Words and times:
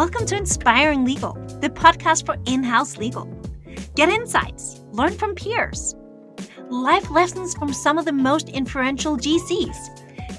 Welcome 0.00 0.24
to 0.28 0.34
Inspiring 0.34 1.04
Legal, 1.04 1.34
the 1.60 1.68
podcast 1.68 2.24
for 2.24 2.38
in 2.46 2.62
house 2.62 2.96
legal. 2.96 3.26
Get 3.96 4.08
insights, 4.08 4.80
learn 4.92 5.12
from 5.12 5.34
peers, 5.34 5.94
life 6.70 7.10
lessons 7.10 7.52
from 7.52 7.74
some 7.74 7.98
of 7.98 8.06
the 8.06 8.12
most 8.12 8.48
influential 8.48 9.18
GCs. 9.18 9.76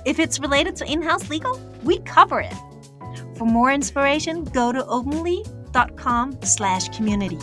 If 0.04 0.18
it's 0.18 0.40
related 0.40 0.76
to 0.78 0.92
in 0.92 1.04
house 1.04 1.30
legal, 1.30 1.62
we 1.84 2.00
cover 2.00 2.40
it. 2.42 2.56
For 3.38 3.46
more 3.46 3.72
inspiration, 3.72 4.46
go 4.46 4.72
to 4.72 4.84
openly.com 4.88 6.40
slash 6.42 6.90
community. 6.90 7.38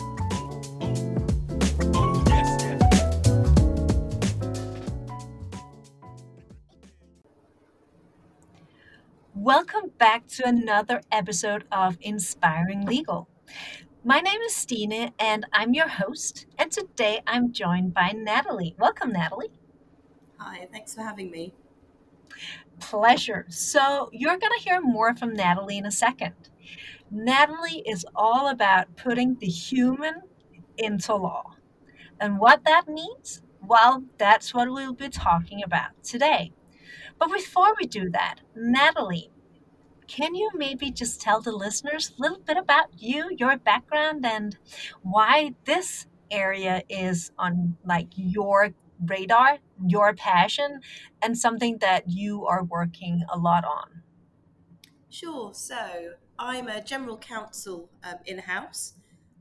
Welcome 9.49 9.93
back 9.97 10.27
to 10.27 10.47
another 10.47 11.01
episode 11.11 11.63
of 11.71 11.97
Inspiring 12.01 12.85
Legal. 12.85 13.27
My 14.03 14.19
name 14.19 14.39
is 14.41 14.55
Stine 14.55 15.11
and 15.17 15.47
I'm 15.51 15.73
your 15.73 15.87
host. 15.87 16.45
And 16.59 16.71
today 16.71 17.21
I'm 17.25 17.51
joined 17.51 17.95
by 17.95 18.11
Natalie. 18.15 18.75
Welcome, 18.77 19.11
Natalie. 19.11 19.49
Hi, 20.37 20.67
thanks 20.71 20.93
for 20.93 21.01
having 21.01 21.31
me. 21.31 21.55
Pleasure. 22.79 23.47
So, 23.49 24.11
you're 24.13 24.37
going 24.37 24.53
to 24.55 24.63
hear 24.63 24.81
more 24.81 25.15
from 25.15 25.33
Natalie 25.33 25.79
in 25.79 25.85
a 25.87 25.91
second. 25.91 26.35
Natalie 27.09 27.81
is 27.87 28.05
all 28.15 28.49
about 28.49 28.97
putting 28.97 29.35
the 29.39 29.47
human 29.47 30.21
into 30.77 31.15
law. 31.15 31.55
And 32.19 32.37
what 32.37 32.65
that 32.65 32.87
means? 32.87 33.41
Well, 33.65 34.03
that's 34.19 34.53
what 34.53 34.69
we'll 34.69 34.93
be 34.93 35.09
talking 35.09 35.63
about 35.63 36.03
today. 36.03 36.51
But 37.17 37.33
before 37.33 37.75
we 37.79 37.87
do 37.87 38.11
that, 38.11 38.41
Natalie, 38.55 39.31
can 40.09 40.33
you 40.33 40.49
maybe 40.55 40.91
just 40.91 41.21
tell 41.21 41.39
the 41.39 41.51
listeners 41.51 42.11
a 42.17 42.21
little 42.21 42.39
bit 42.39 42.57
about 42.57 42.87
you, 42.97 43.29
your 43.37 43.57
background, 43.57 44.25
and 44.25 44.57
why 45.03 45.53
this 45.65 46.07
area 46.31 46.83
is 46.89 47.31
on 47.37 47.77
like 47.85 48.07
your 48.15 48.73
radar, 49.05 49.59
your 49.85 50.13
passion, 50.15 50.81
and 51.21 51.37
something 51.37 51.77
that 51.77 52.09
you 52.09 52.45
are 52.47 52.63
working 52.63 53.23
a 53.31 53.37
lot 53.37 53.63
on? 53.63 54.01
Sure. 55.09 55.53
So 55.53 56.13
I'm 56.37 56.67
a 56.67 56.83
general 56.83 57.17
counsel 57.17 57.89
um, 58.03 58.15
in 58.25 58.39
house. 58.39 58.95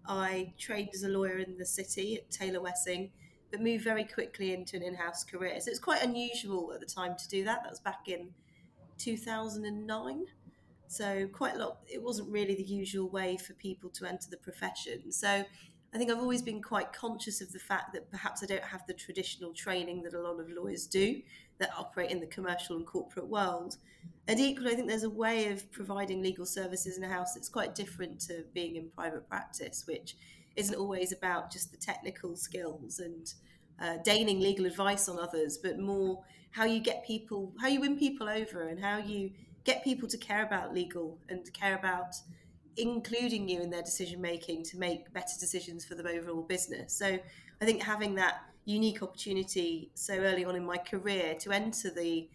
I 0.07 0.53
trained 0.59 0.91
as 0.95 1.03
a 1.03 1.09
lawyer 1.09 1.39
in 1.39 1.57
the 1.59 1.67
city 1.67 2.17
at 2.17 2.31
Taylor 2.31 2.61
Wessing 2.61 3.11
but 3.51 3.61
moved 3.61 3.85
very 3.85 4.05
quickly 4.05 4.53
into 4.53 4.77
an 4.77 4.83
in-house 4.83 5.25
career. 5.25 5.59
So 5.61 5.71
it's 5.71 5.79
quite 5.79 6.03
unusual 6.03 6.73
at 6.75 6.81
the 6.81 6.87
time 6.87 7.17
to 7.17 7.29
do 7.29 7.45
that. 7.45 7.63
That 7.63 7.71
was 7.71 7.81
back 7.81 8.07
in 8.07 8.31
2009. 8.99 10.27
So 10.89 11.29
quite 11.33 11.55
a 11.55 11.59
lot. 11.59 11.79
It 11.87 12.03
wasn't 12.03 12.31
really 12.31 12.55
the 12.55 12.63
usual 12.63 13.09
way 13.09 13.37
for 13.37 13.53
people 13.55 13.91
to 13.91 14.07
enter 14.07 14.29
the 14.31 14.39
profession. 14.39 15.13
So 15.13 15.45
I 15.95 15.97
think 15.97 16.11
I've 16.11 16.19
always 16.19 16.43
been 16.43 16.61
quite 16.61 16.93
conscious 16.93 17.41
of 17.41 17.53
the 17.53 17.59
fact 17.59 17.93
that 17.95 18.11
perhaps 18.11 18.43
I 18.43 18.47
don't 18.47 18.65
have 18.65 18.87
the 18.87 18.95
traditional 18.95 19.53
training 19.53 20.03
that 20.03 20.15
a 20.15 20.21
lot 20.21 20.41
of 20.41 20.51
lawyers 20.51 20.87
do 20.87 21.21
that 21.59 21.71
operate 21.79 22.11
in 22.11 22.21
the 22.21 22.27
commercial 22.27 22.77
and 22.77 22.87
corporate 22.87 23.27
world. 23.27 23.77
And 24.27 24.39
equally, 24.39 24.73
I 24.73 24.75
think 24.75 24.89
there's 24.89 25.03
a 25.05 25.11
way 25.11 25.51
of 25.51 25.71
providing 25.73 26.23
legal 26.23 26.47
services 26.47 26.99
in 26.99 27.05
a 27.05 27.09
house 27.09 27.35
that's 27.35 27.49
quite 27.49 27.75
different 27.75 28.21
to 28.23 28.45
being 28.55 28.77
in 28.77 28.91
private 28.91 29.29
practice, 29.29 29.85
which 29.87 30.17
isn't 30.57 30.75
always 30.75 31.13
about 31.13 31.51
just 31.51 31.71
the 31.71 31.77
technical 31.77 32.37
skills 32.37 32.99
and 32.99 33.33
uh, 33.81 33.97
deigning 34.05 34.41
legal 34.41 34.67
advice 34.67 35.09
on 35.09 35.19
others, 35.19 35.57
but 35.57 35.79
more 35.79 36.23
how 36.51 36.65
you 36.65 36.81
get 36.81 37.07
people, 37.07 37.53
how 37.61 37.69
you 37.69 37.81
win 37.81 37.99
people 37.99 38.29
over, 38.29 38.69
and 38.69 38.81
how 38.81 38.99
you 38.99 39.31
get 39.65 39.85
people 39.85 40.09
to 40.09 40.19
care 40.19 40.45
about 40.45 40.75
legal 40.75 41.19
and 41.29 41.53
care 41.53 41.77
about 41.77 42.15
including 42.77 43.49
you 43.49 43.61
in 43.61 43.71
their 43.71 43.83
decision 43.83 44.21
making 44.21 44.63
to 44.63 44.79
make 44.79 45.13
better 45.13 45.35
decisions 45.39 45.85
for 45.85 45.95
the 45.95 46.09
overall 46.09 46.43
business. 46.43 46.93
So 46.97 47.19
I 47.61 47.65
think 47.65 47.83
having 47.83 48.15
that 48.17 48.43
unique 48.65 49.03
opportunity 49.03 49.91
so 49.95 50.15
early 50.15 50.45
on 50.45 50.55
in 50.55 50.65
my 50.65 50.77
career 50.77 51.35
to 51.41 51.51
enter 51.51 51.91
the 51.91 52.29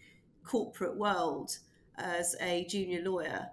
corporate 0.43 0.97
world 0.97 1.57
as 1.97 2.35
a 2.41 2.65
junior 2.65 3.01
lawyer 3.03 3.47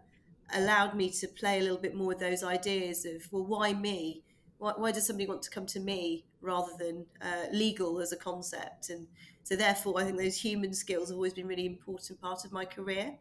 allowed 0.55 0.95
me 0.95 1.11
to 1.11 1.29
play 1.29 1.59
a 1.59 1.63
little 1.63 1.79
bit 1.79 1.95
more 1.95 2.09
with 2.09 2.19
those 2.19 2.43
ideas 2.43 3.05
of 3.05 3.29
well 3.31 3.45
why 3.45 3.73
me 3.73 4.25
why, 4.61 4.75
why 4.77 4.93
does 4.93 5.07
somebody 5.07 5.27
want 5.27 5.43
to 5.43 5.51
come 5.51 5.67
to 5.67 5.81
me 5.81 6.25
rather 6.41 6.73
than 6.79 7.07
uh, 7.21 7.47
legal 7.51 7.99
as 8.01 8.13
a 8.13 8.17
concept? 8.17 8.91
And 8.91 9.09
so, 9.43 9.57
therefore, 9.57 9.99
I 9.99 10.05
think 10.05 10.19
those 10.19 10.37
human 10.37 10.73
skills 10.73 11.09
have 11.09 11.17
always 11.17 11.33
been 11.33 11.49
really 11.49 11.67
important 11.67 12.21
part 12.21 12.45
of 12.45 12.53
my 12.53 12.65
career. 12.65 13.15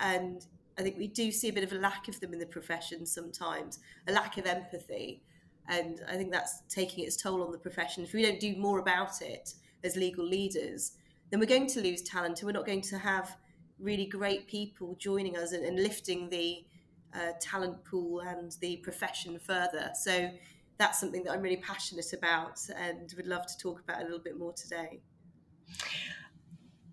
And 0.00 0.44
I 0.78 0.82
think 0.82 0.98
we 0.98 1.06
do 1.06 1.30
see 1.30 1.48
a 1.48 1.52
bit 1.52 1.64
of 1.64 1.72
a 1.72 1.76
lack 1.80 2.08
of 2.08 2.20
them 2.20 2.32
in 2.32 2.38
the 2.38 2.46
profession 2.46 3.06
sometimes, 3.06 3.78
a 4.08 4.12
lack 4.12 4.36
of 4.38 4.46
empathy. 4.46 5.22
And 5.68 6.00
I 6.08 6.16
think 6.16 6.32
that's 6.32 6.62
taking 6.68 7.04
its 7.04 7.16
toll 7.16 7.42
on 7.42 7.50
the 7.50 7.58
profession. 7.58 8.04
If 8.04 8.12
we 8.12 8.22
don't 8.22 8.40
do 8.40 8.56
more 8.56 8.78
about 8.78 9.22
it 9.22 9.54
as 9.82 9.96
legal 9.96 10.24
leaders, 10.24 10.92
then 11.30 11.40
we're 11.40 11.46
going 11.46 11.66
to 11.68 11.80
lose 11.80 12.02
talent 12.02 12.40
and 12.40 12.46
we're 12.46 12.52
not 12.52 12.66
going 12.66 12.82
to 12.82 12.98
have 12.98 13.36
really 13.78 14.06
great 14.06 14.46
people 14.46 14.96
joining 14.98 15.36
us 15.36 15.52
and, 15.52 15.64
and 15.64 15.76
lifting 15.82 16.28
the 16.28 16.64
uh, 17.14 17.32
talent 17.40 17.84
pool 17.84 18.20
and 18.20 18.52
the 18.60 18.76
profession 18.78 19.38
further. 19.38 19.90
So 19.94 20.30
that's 20.78 21.00
something 21.00 21.24
that 21.24 21.32
I'm 21.32 21.42
really 21.42 21.56
passionate 21.56 22.12
about 22.12 22.60
and 22.76 23.12
would 23.16 23.26
love 23.26 23.46
to 23.46 23.58
talk 23.58 23.80
about 23.80 24.00
a 24.00 24.04
little 24.04 24.18
bit 24.18 24.38
more 24.38 24.52
today. 24.52 25.00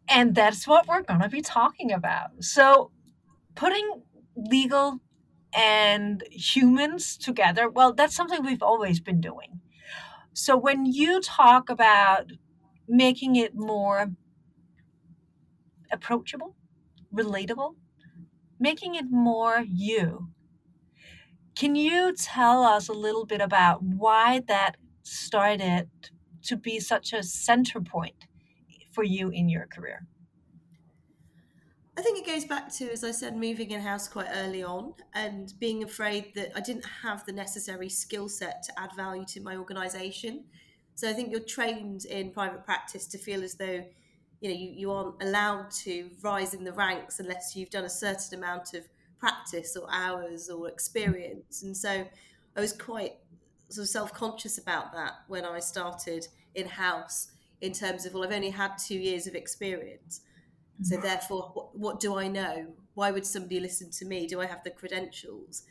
And 0.10 0.36
that's 0.36 0.68
what 0.68 0.88
we're 0.88 1.02
going 1.02 1.22
to 1.22 1.30
be 1.30 1.42
talking 1.42 1.92
about. 1.92 2.44
So, 2.44 2.92
putting 3.56 4.04
legal 4.36 5.00
and 5.56 6.24
humans 6.32 7.18
together, 7.18 7.70
well, 7.70 7.94
that's 7.94 8.16
something 8.16 8.44
we've 8.44 8.64
always 8.64 9.00
been 9.00 9.22
doing. 9.22 9.62
So, 10.34 10.58
when 10.58 10.86
you 10.86 11.22
talk 11.22 11.70
about 11.70 12.32
making 12.88 13.36
it 13.36 13.56
more 13.56 14.12
approachable, 15.92 16.56
relatable, 17.14 17.76
making 18.60 18.96
it 18.96 19.06
more 19.10 19.64
you, 19.68 20.30
can 21.56 21.76
you 21.76 22.14
tell 22.16 22.64
us 22.64 22.88
a 22.88 22.94
little 22.94 23.26
bit 23.26 23.42
about 23.42 23.84
why 23.84 24.42
that 24.48 24.76
started 25.04 25.90
to 26.44 26.58
be 26.58 26.80
such 26.80 27.14
a 27.14 27.24
center 27.24 27.80
point 27.82 28.26
for 28.92 29.04
you 29.04 29.30
in 29.30 29.50
your 29.50 29.68
career? 29.68 30.08
I 31.96 32.02
think 32.02 32.18
it 32.18 32.26
goes 32.26 32.46
back 32.46 32.74
to, 32.76 32.92
as 32.92 33.04
I 33.04 33.12
said, 33.12 33.38
moving 33.38 33.70
in 33.72 33.80
house 33.80 34.08
quite 34.08 34.28
early 34.34 34.64
on 34.64 34.96
and 35.14 35.54
being 35.60 35.84
afraid 35.84 36.34
that 36.34 36.52
I 36.56 36.60
didn't 36.60 36.86
have 37.04 37.24
the 37.26 37.32
necessary 37.32 37.90
skill 37.90 38.28
set 38.28 38.64
to 38.64 38.80
add 38.80 38.96
value 38.96 39.26
to 39.26 39.42
my 39.42 39.56
organisation. 39.56 40.46
So 40.96 41.08
I 41.08 41.14
think 41.14 41.32
you're 41.32 41.40
trained 41.40 42.06
in 42.06 42.32
private 42.32 42.66
practice 42.66 43.06
to 43.08 43.18
feel 43.20 43.44
as 43.44 43.56
though 43.56 43.86
you 44.42 44.50
know 44.50 44.56
you, 44.56 44.72
you 44.72 44.92
aren't 44.92 45.22
allowed 45.22 45.70
to 45.84 46.10
rise 46.22 46.54
in 46.56 46.64
the 46.64 46.74
ranks 46.74 47.20
unless 47.20 47.56
you've 47.56 47.70
done 47.70 47.86
a 47.86 47.90
certain 47.90 48.40
amount 48.40 48.74
of 48.74 48.84
practice 49.20 49.78
or 49.78 49.88
hours 49.92 50.50
or 50.50 50.68
experience. 50.68 51.62
And 51.62 51.78
so 51.78 52.06
I 52.56 52.60
was 52.60 52.74
quite 52.74 53.14
sort 53.70 53.84
of 53.84 53.90
self 53.90 54.14
conscious 54.14 54.58
about 54.58 54.94
that 54.94 55.14
when 55.28 55.46
I 55.46 55.60
started 55.60 56.28
in 56.56 56.68
house 56.68 57.32
in 57.62 57.72
terms 57.72 58.06
of, 58.06 58.14
well, 58.14 58.24
I've 58.24 58.34
only 58.34 58.50
had 58.50 58.78
two 58.78 58.98
years 58.98 59.28
of 59.28 59.36
experience. 59.36 60.22
So 60.82 60.96
mm-hmm. 60.96 61.06
therefore, 61.06 61.52
what, 61.54 61.78
what 61.78 62.00
do 62.00 62.18
I 62.18 62.28
know? 62.28 62.68
Why 62.96 63.12
would 63.12 63.26
somebody 63.26 63.60
listen 63.60 63.90
to 63.92 64.06
me? 64.06 64.28
Do 64.28 64.42
I 64.42 64.46
have 64.46 64.64
the 64.64 64.72
credentials? 64.72 65.64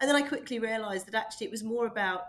And 0.00 0.08
then 0.08 0.16
I 0.16 0.22
quickly 0.22 0.58
realized 0.58 1.06
that 1.06 1.14
actually 1.14 1.46
it 1.46 1.50
was 1.50 1.62
more 1.62 1.86
about 1.86 2.22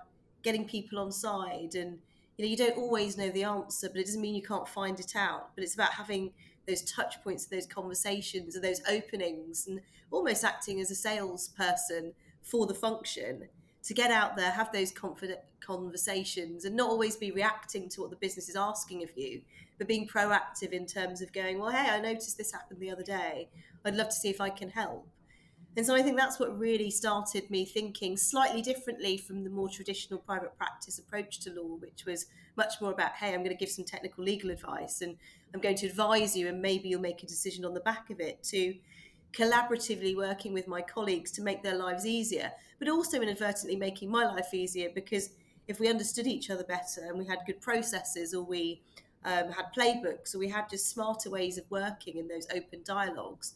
getting 0.43 0.65
people 0.65 0.99
on 0.99 1.11
side 1.11 1.73
and 1.73 1.97
you 2.37 2.45
know 2.45 2.49
you 2.49 2.55
don't 2.55 2.77
always 2.77 3.17
know 3.17 3.31
the 3.31 3.43
answer 3.43 3.89
but 3.89 3.99
it 3.99 4.05
doesn't 4.05 4.21
mean 4.21 4.35
you 4.35 4.43
can't 4.43 4.67
find 4.67 4.99
it 4.99 5.15
out 5.15 5.49
but 5.55 5.63
it's 5.63 5.73
about 5.73 5.91
having 5.93 6.31
those 6.67 6.81
touch 6.83 7.23
points, 7.23 7.45
those 7.45 7.65
conversations, 7.65 8.55
and 8.55 8.63
those 8.63 8.81
openings, 8.89 9.67
and 9.67 9.81
almost 10.11 10.43
acting 10.43 10.79
as 10.79 10.91
a 10.91 10.95
salesperson 10.95 12.13
for 12.41 12.65
the 12.65 12.73
function 12.73 13.47
to 13.83 13.93
get 13.93 14.11
out 14.11 14.35
there, 14.35 14.51
have 14.51 14.71
those 14.71 14.91
confident 14.91 15.39
conversations, 15.59 16.65
and 16.65 16.75
not 16.75 16.89
always 16.89 17.15
be 17.15 17.31
reacting 17.31 17.87
to 17.89 18.01
what 18.01 18.09
the 18.09 18.15
business 18.15 18.49
is 18.49 18.55
asking 18.55 19.03
of 19.03 19.09
you, 19.15 19.41
but 19.77 19.87
being 19.87 20.07
proactive 20.07 20.71
in 20.71 20.85
terms 20.85 21.21
of 21.21 21.33
going, 21.33 21.59
well, 21.59 21.71
hey, 21.71 21.89
I 21.89 21.99
noticed 21.99 22.37
this 22.37 22.51
happened 22.51 22.79
the 22.79 22.91
other 22.91 23.03
day. 23.03 23.49
I'd 23.83 23.95
love 23.95 24.09
to 24.09 24.15
see 24.15 24.29
if 24.29 24.41
I 24.41 24.49
can 24.49 24.69
help. 24.69 25.07
And 25.77 25.85
so 25.85 25.93
I 25.93 26.01
think 26.01 26.17
that's 26.17 26.39
what 26.39 26.57
really 26.57 26.89
started 26.89 27.49
me 27.49 27.65
thinking 27.65 28.15
slightly 28.15 28.61
differently 28.61 29.17
from 29.17 29.43
the 29.43 29.49
more 29.49 29.67
traditional 29.67 30.19
private 30.19 30.57
practice 30.57 30.99
approach 30.99 31.39
to 31.41 31.51
law, 31.51 31.75
which 31.75 32.05
was 32.05 32.27
much 32.55 32.75
more 32.79 32.91
about, 32.91 33.13
hey, 33.15 33.33
I'm 33.33 33.43
going 33.43 33.49
to 33.49 33.55
give 33.55 33.69
some 33.69 33.83
technical 33.83 34.23
legal 34.23 34.51
advice 34.51 35.01
and 35.01 35.17
I'm 35.53 35.59
going 35.59 35.75
to 35.77 35.87
advise 35.87 36.35
you, 36.35 36.47
and 36.47 36.61
maybe 36.61 36.89
you'll 36.89 37.01
make 37.01 37.23
a 37.23 37.27
decision 37.27 37.65
on 37.65 37.73
the 37.73 37.81
back 37.81 38.09
of 38.09 38.19
it, 38.19 38.43
to 38.43 38.75
collaboratively 39.33 40.15
working 40.15 40.53
with 40.53 40.67
my 40.67 40.81
colleagues 40.81 41.31
to 41.31 41.41
make 41.41 41.61
their 41.61 41.77
lives 41.77 42.05
easier, 42.05 42.51
but 42.79 42.89
also 42.89 43.21
inadvertently 43.21 43.75
making 43.75 44.09
my 44.09 44.25
life 44.25 44.53
easier 44.53 44.89
because 44.93 45.29
if 45.67 45.79
we 45.79 45.89
understood 45.89 46.27
each 46.27 46.49
other 46.49 46.63
better 46.63 47.05
and 47.07 47.17
we 47.17 47.25
had 47.25 47.39
good 47.45 47.59
processes 47.59 48.33
or 48.33 48.43
we 48.43 48.81
um, 49.25 49.51
had 49.51 49.65
playbooks 49.75 50.33
or 50.33 50.39
we 50.39 50.47
had 50.47 50.69
just 50.69 50.87
smarter 50.87 51.29
ways 51.29 51.57
of 51.57 51.65
working 51.69 52.17
in 52.17 52.27
those 52.27 52.47
open 52.55 52.81
dialogues, 52.85 53.55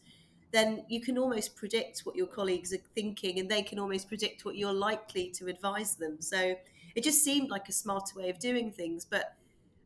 then 0.51 0.83
you 0.89 0.99
can 0.99 1.17
almost 1.17 1.55
predict 1.55 2.01
what 2.01 2.15
your 2.15 2.25
colleagues 2.25 2.73
are 2.73 2.79
thinking 2.95 3.39
and 3.39 3.49
they 3.49 3.61
can 3.61 3.77
almost 3.77 4.07
predict 4.07 4.43
what 4.45 4.55
you're 4.55 4.73
likely 4.73 5.29
to 5.29 5.47
advise 5.47 5.95
them. 5.95 6.17
So 6.19 6.55
it 6.95 7.03
just 7.03 7.23
seemed 7.23 7.49
like 7.49 7.69
a 7.69 7.71
smarter 7.71 8.17
way 8.17 8.29
of 8.29 8.39
doing 8.39 8.71
things. 8.71 9.05
But 9.05 9.35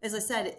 as 0.01 0.15
I 0.15 0.19
said, 0.19 0.55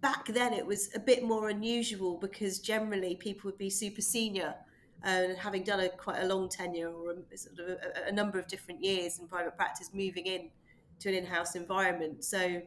back 0.00 0.26
then 0.26 0.54
it 0.54 0.64
was 0.64 0.88
a 0.94 1.00
bit 1.00 1.22
more 1.22 1.50
unusual 1.50 2.16
because 2.16 2.58
generally 2.58 3.16
people 3.16 3.48
would 3.48 3.58
be 3.58 3.68
super 3.68 4.00
senior 4.00 4.54
and 5.04 5.36
having 5.36 5.62
done 5.62 5.80
a 5.80 5.88
quite 5.90 6.22
a 6.22 6.26
long 6.26 6.48
tenure 6.48 6.90
or 6.90 7.14
a, 7.32 7.36
sort 7.36 7.58
of 7.58 7.68
a, 7.68 8.08
a, 8.08 8.12
number 8.12 8.38
of 8.38 8.48
different 8.48 8.82
years 8.82 9.20
in 9.20 9.28
private 9.28 9.56
practice, 9.56 9.90
moving 9.92 10.26
in 10.26 10.50
to 10.98 11.08
an 11.08 11.14
in-house 11.14 11.54
environment. 11.54 12.24
So 12.24 12.60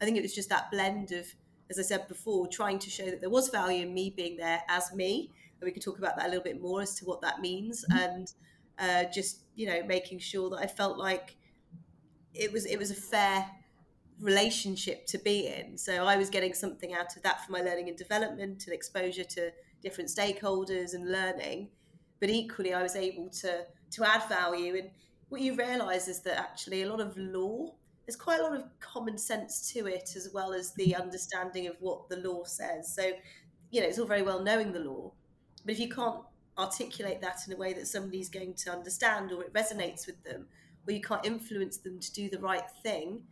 I 0.00 0.04
think 0.04 0.16
it 0.16 0.22
was 0.22 0.34
just 0.34 0.48
that 0.48 0.70
blend 0.70 1.12
of, 1.12 1.26
as 1.70 1.78
I 1.78 1.82
said 1.82 2.08
before, 2.08 2.46
trying 2.46 2.78
to 2.80 2.90
show 2.90 3.06
that 3.06 3.20
there 3.20 3.30
was 3.30 3.48
value 3.48 3.82
in 3.82 3.94
me 3.94 4.12
being 4.14 4.36
there 4.36 4.62
as 4.68 4.92
me. 4.92 5.30
And 5.60 5.66
we 5.66 5.72
could 5.72 5.82
talk 5.82 5.98
about 5.98 6.16
that 6.16 6.26
a 6.26 6.28
little 6.28 6.44
bit 6.44 6.60
more 6.60 6.82
as 6.82 6.94
to 6.96 7.04
what 7.04 7.20
that 7.22 7.40
means, 7.40 7.84
mm-hmm. 7.90 7.98
and 7.98 8.32
uh, 8.78 9.04
just 9.12 9.40
you 9.54 9.66
know 9.66 9.82
making 9.84 10.18
sure 10.18 10.50
that 10.50 10.58
I 10.58 10.66
felt 10.66 10.98
like 10.98 11.36
it 12.34 12.52
was 12.52 12.66
it 12.66 12.78
was 12.78 12.90
a 12.90 12.94
fair 12.94 13.46
relationship 14.20 15.06
to 15.06 15.18
be 15.18 15.46
in. 15.46 15.76
So 15.76 16.04
I 16.04 16.16
was 16.16 16.30
getting 16.30 16.54
something 16.54 16.94
out 16.94 17.16
of 17.16 17.22
that 17.22 17.44
for 17.44 17.52
my 17.52 17.60
learning 17.60 17.88
and 17.88 17.98
development 17.98 18.64
and 18.66 18.74
exposure 18.74 19.24
to 19.24 19.50
different 19.82 20.10
stakeholders 20.10 20.94
and 20.94 21.10
learning. 21.10 21.68
But 22.20 22.30
equally, 22.30 22.72
I 22.72 22.82
was 22.82 22.96
able 22.96 23.28
to 23.30 23.64
to 23.92 24.08
add 24.08 24.28
value. 24.28 24.76
And 24.76 24.90
what 25.28 25.40
you 25.40 25.54
realise 25.54 26.08
is 26.08 26.20
that 26.20 26.38
actually 26.38 26.82
a 26.82 26.88
lot 26.88 27.00
of 27.00 27.16
law, 27.16 27.74
there's 28.06 28.16
quite 28.16 28.40
a 28.40 28.42
lot 28.42 28.54
of 28.54 28.64
common 28.80 29.18
sense 29.18 29.72
to 29.72 29.86
it, 29.86 30.14
as 30.16 30.30
well 30.32 30.52
as 30.52 30.72
the 30.72 30.88
mm-hmm. 30.88 31.02
understanding 31.02 31.66
of 31.66 31.76
what 31.80 32.08
the 32.08 32.16
law 32.16 32.44
says. 32.44 32.94
So, 32.94 33.12
you 33.70 33.80
know, 33.80 33.86
it's 33.86 33.98
all 33.98 34.06
very 34.06 34.22
well 34.22 34.42
knowing 34.42 34.72
the 34.72 34.80
law, 34.80 35.12
but 35.64 35.72
if 35.72 35.80
you 35.80 35.88
can't 35.88 36.20
articulate 36.56 37.20
that 37.20 37.38
in 37.46 37.52
a 37.52 37.56
way 37.56 37.72
that 37.72 37.88
somebody's 37.88 38.28
going 38.28 38.54
to 38.54 38.70
understand 38.70 39.32
or 39.32 39.42
it 39.42 39.52
resonates 39.52 40.06
with 40.06 40.22
them, 40.24 40.46
or 40.86 40.92
you 40.92 41.00
can't 41.00 41.24
influence 41.24 41.78
them 41.78 41.98
to 41.98 42.12
do 42.12 42.28
the 42.28 42.38
right 42.38 42.68
thing, 42.82 43.22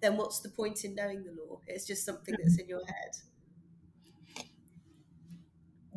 then 0.00 0.16
what's 0.16 0.40
the 0.40 0.48
point 0.48 0.84
in 0.84 0.94
knowing 0.94 1.22
the 1.22 1.30
law? 1.30 1.60
It's 1.66 1.86
just 1.86 2.04
something 2.04 2.34
that's 2.38 2.54
mm-hmm. 2.54 2.62
in 2.62 2.68
your 2.68 2.84
head 2.86 3.16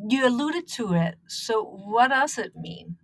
you 0.06 0.26
alluded 0.26 0.68
to 0.68 0.94
it. 0.94 1.16
So 1.26 1.62
what 1.62 2.08
does 2.08 2.38
it 2.38 2.54
mean? 2.54 2.96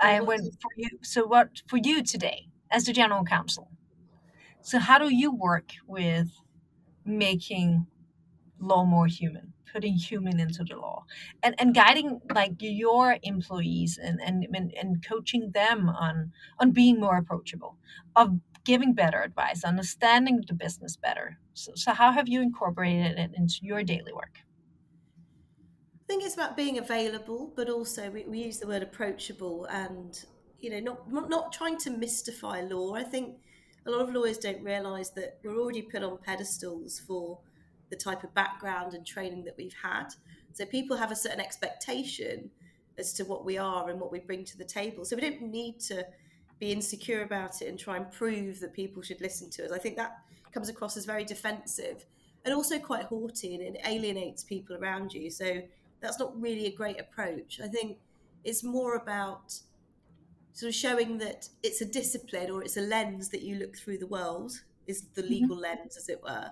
I 0.00 0.20
went 0.20 0.42
for 0.60 0.70
you. 0.76 0.88
So 1.02 1.24
what 1.24 1.62
for 1.66 1.78
you 1.78 2.02
today 2.02 2.48
as 2.70 2.84
the 2.84 2.92
general 2.92 3.24
counsel? 3.24 3.70
So 4.64 4.78
how 4.78 4.98
do 4.98 5.14
you 5.14 5.30
work 5.32 5.70
with 5.86 6.30
making 7.04 7.86
law 8.60 8.84
more 8.84 9.06
human, 9.08 9.54
putting 9.72 9.94
human 9.96 10.40
into 10.40 10.64
the 10.64 10.76
law, 10.76 11.06
and 11.42 11.54
and 11.60 11.74
guiding 11.74 12.20
like 12.34 12.54
your 12.60 13.18
employees 13.22 13.98
and 13.98 14.20
and 14.22 14.46
and, 14.56 14.72
and 14.74 15.06
coaching 15.06 15.52
them 15.52 15.88
on 15.88 16.32
on 16.60 16.72
being 16.72 17.00
more 17.00 17.18
approachable, 17.18 17.78
of 18.16 18.40
giving 18.64 18.94
better 18.94 19.22
advice, 19.22 19.64
understanding 19.64 20.42
the 20.48 20.54
business 20.54 20.96
better. 20.96 21.38
So, 21.54 21.72
so 21.76 21.92
how 21.94 22.12
have 22.12 22.28
you 22.28 22.40
incorporated 22.42 23.18
it 23.18 23.32
into 23.34 23.58
your 23.62 23.84
daily 23.84 24.12
work? 24.12 24.40
I 25.94 26.06
think 26.06 26.24
it's 26.24 26.34
about 26.34 26.56
being 26.56 26.78
available, 26.78 27.52
but 27.56 27.68
also 27.70 28.10
we, 28.10 28.24
we 28.24 28.42
use 28.44 28.58
the 28.58 28.66
word 28.66 28.82
approachable 28.82 29.64
and 29.66 30.24
you 30.58 30.70
know 30.70 30.80
not, 30.80 31.10
not 31.10 31.28
not 31.30 31.52
trying 31.52 31.78
to 31.80 31.90
mystify 31.90 32.60
law. 32.60 32.94
I 32.94 33.04
think 33.04 33.40
a 33.86 33.90
lot 33.90 34.00
of 34.00 34.12
lawyers 34.12 34.38
don't 34.38 34.62
realise 34.62 35.10
that 35.10 35.38
we're 35.42 35.58
already 35.58 35.82
put 35.82 36.02
on 36.02 36.18
pedestals 36.18 37.00
for 37.06 37.38
the 37.90 37.96
type 37.96 38.24
of 38.24 38.34
background 38.34 38.94
and 38.94 39.06
training 39.06 39.44
that 39.44 39.54
we've 39.56 39.74
had. 39.82 40.08
So 40.52 40.64
people 40.64 40.96
have 40.96 41.10
a 41.10 41.16
certain 41.16 41.40
expectation 41.40 42.50
as 42.98 43.12
to 43.14 43.24
what 43.24 43.44
we 43.44 43.58
are 43.58 43.90
and 43.90 44.00
what 44.00 44.12
we 44.12 44.20
bring 44.20 44.44
to 44.44 44.58
the 44.58 44.64
table. 44.64 45.04
So 45.04 45.16
we 45.16 45.22
don't 45.22 45.42
need 45.42 45.80
to 45.80 46.06
be 46.58 46.72
insecure 46.72 47.22
about 47.22 47.60
it 47.60 47.68
and 47.68 47.78
try 47.78 47.96
and 47.96 48.10
prove 48.10 48.60
that 48.60 48.72
people 48.72 49.02
should 49.02 49.20
listen 49.20 49.50
to 49.50 49.64
us. 49.64 49.72
I 49.72 49.78
think 49.78 49.96
that 49.96 50.18
comes 50.52 50.68
across 50.68 50.96
as 50.96 51.04
very 51.04 51.24
defensive 51.24 52.06
and 52.44 52.54
also 52.54 52.78
quite 52.78 53.04
haughty 53.04 53.54
and 53.54 53.62
it 53.62 53.80
alienates 53.86 54.44
people 54.44 54.76
around 54.76 55.12
you. 55.12 55.30
So 55.30 55.62
that's 56.00 56.18
not 56.18 56.40
really 56.40 56.66
a 56.66 56.72
great 56.72 57.00
approach. 57.00 57.60
I 57.62 57.66
think 57.66 57.98
it's 58.44 58.62
more 58.62 58.96
about 58.96 59.58
sort 60.54 60.68
of 60.68 60.74
showing 60.74 61.18
that 61.18 61.48
it's 61.62 61.80
a 61.80 61.84
discipline 61.84 62.50
or 62.50 62.62
it's 62.62 62.76
a 62.76 62.80
lens 62.80 63.28
that 63.30 63.42
you 63.42 63.56
look 63.56 63.76
through 63.76 63.98
the 63.98 64.06
world, 64.06 64.52
is 64.86 65.02
the 65.14 65.22
mm-hmm. 65.22 65.30
legal 65.30 65.56
mm-hmm. 65.56 65.62
lens, 65.62 65.96
as 65.96 66.08
it 66.08 66.22
were. 66.22 66.48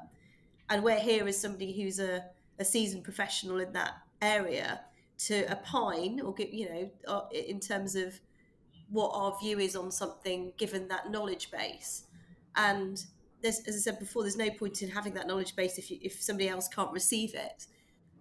And 0.68 0.82
we're 0.82 0.98
here 0.98 1.26
as 1.26 1.38
somebody 1.40 1.72
who's 1.80 1.98
a, 1.98 2.24
a 2.58 2.64
seasoned 2.64 3.04
professional 3.04 3.60
in 3.60 3.72
that 3.72 3.94
area 4.20 4.80
to 5.18 5.50
opine 5.52 6.20
or 6.20 6.34
give, 6.34 6.52
you 6.52 6.68
know, 6.68 6.90
uh, 7.06 7.22
in 7.32 7.60
terms 7.60 7.94
of 7.94 8.20
what 8.90 9.12
our 9.14 9.38
view 9.40 9.58
is 9.58 9.76
on 9.76 9.90
something 9.90 10.52
given 10.56 10.88
that 10.88 11.10
knowledge 11.10 11.50
base. 11.50 12.04
And 12.56 13.02
there's, 13.40 13.60
as 13.66 13.76
I 13.76 13.78
said 13.78 13.98
before, 13.98 14.22
there's 14.22 14.36
no 14.36 14.50
point 14.50 14.82
in 14.82 14.90
having 14.90 15.14
that 15.14 15.26
knowledge 15.26 15.54
base 15.54 15.78
if 15.78 15.90
you, 15.90 15.98
if 16.02 16.20
somebody 16.20 16.48
else 16.48 16.68
can't 16.68 16.92
receive 16.92 17.34
it. 17.34 17.66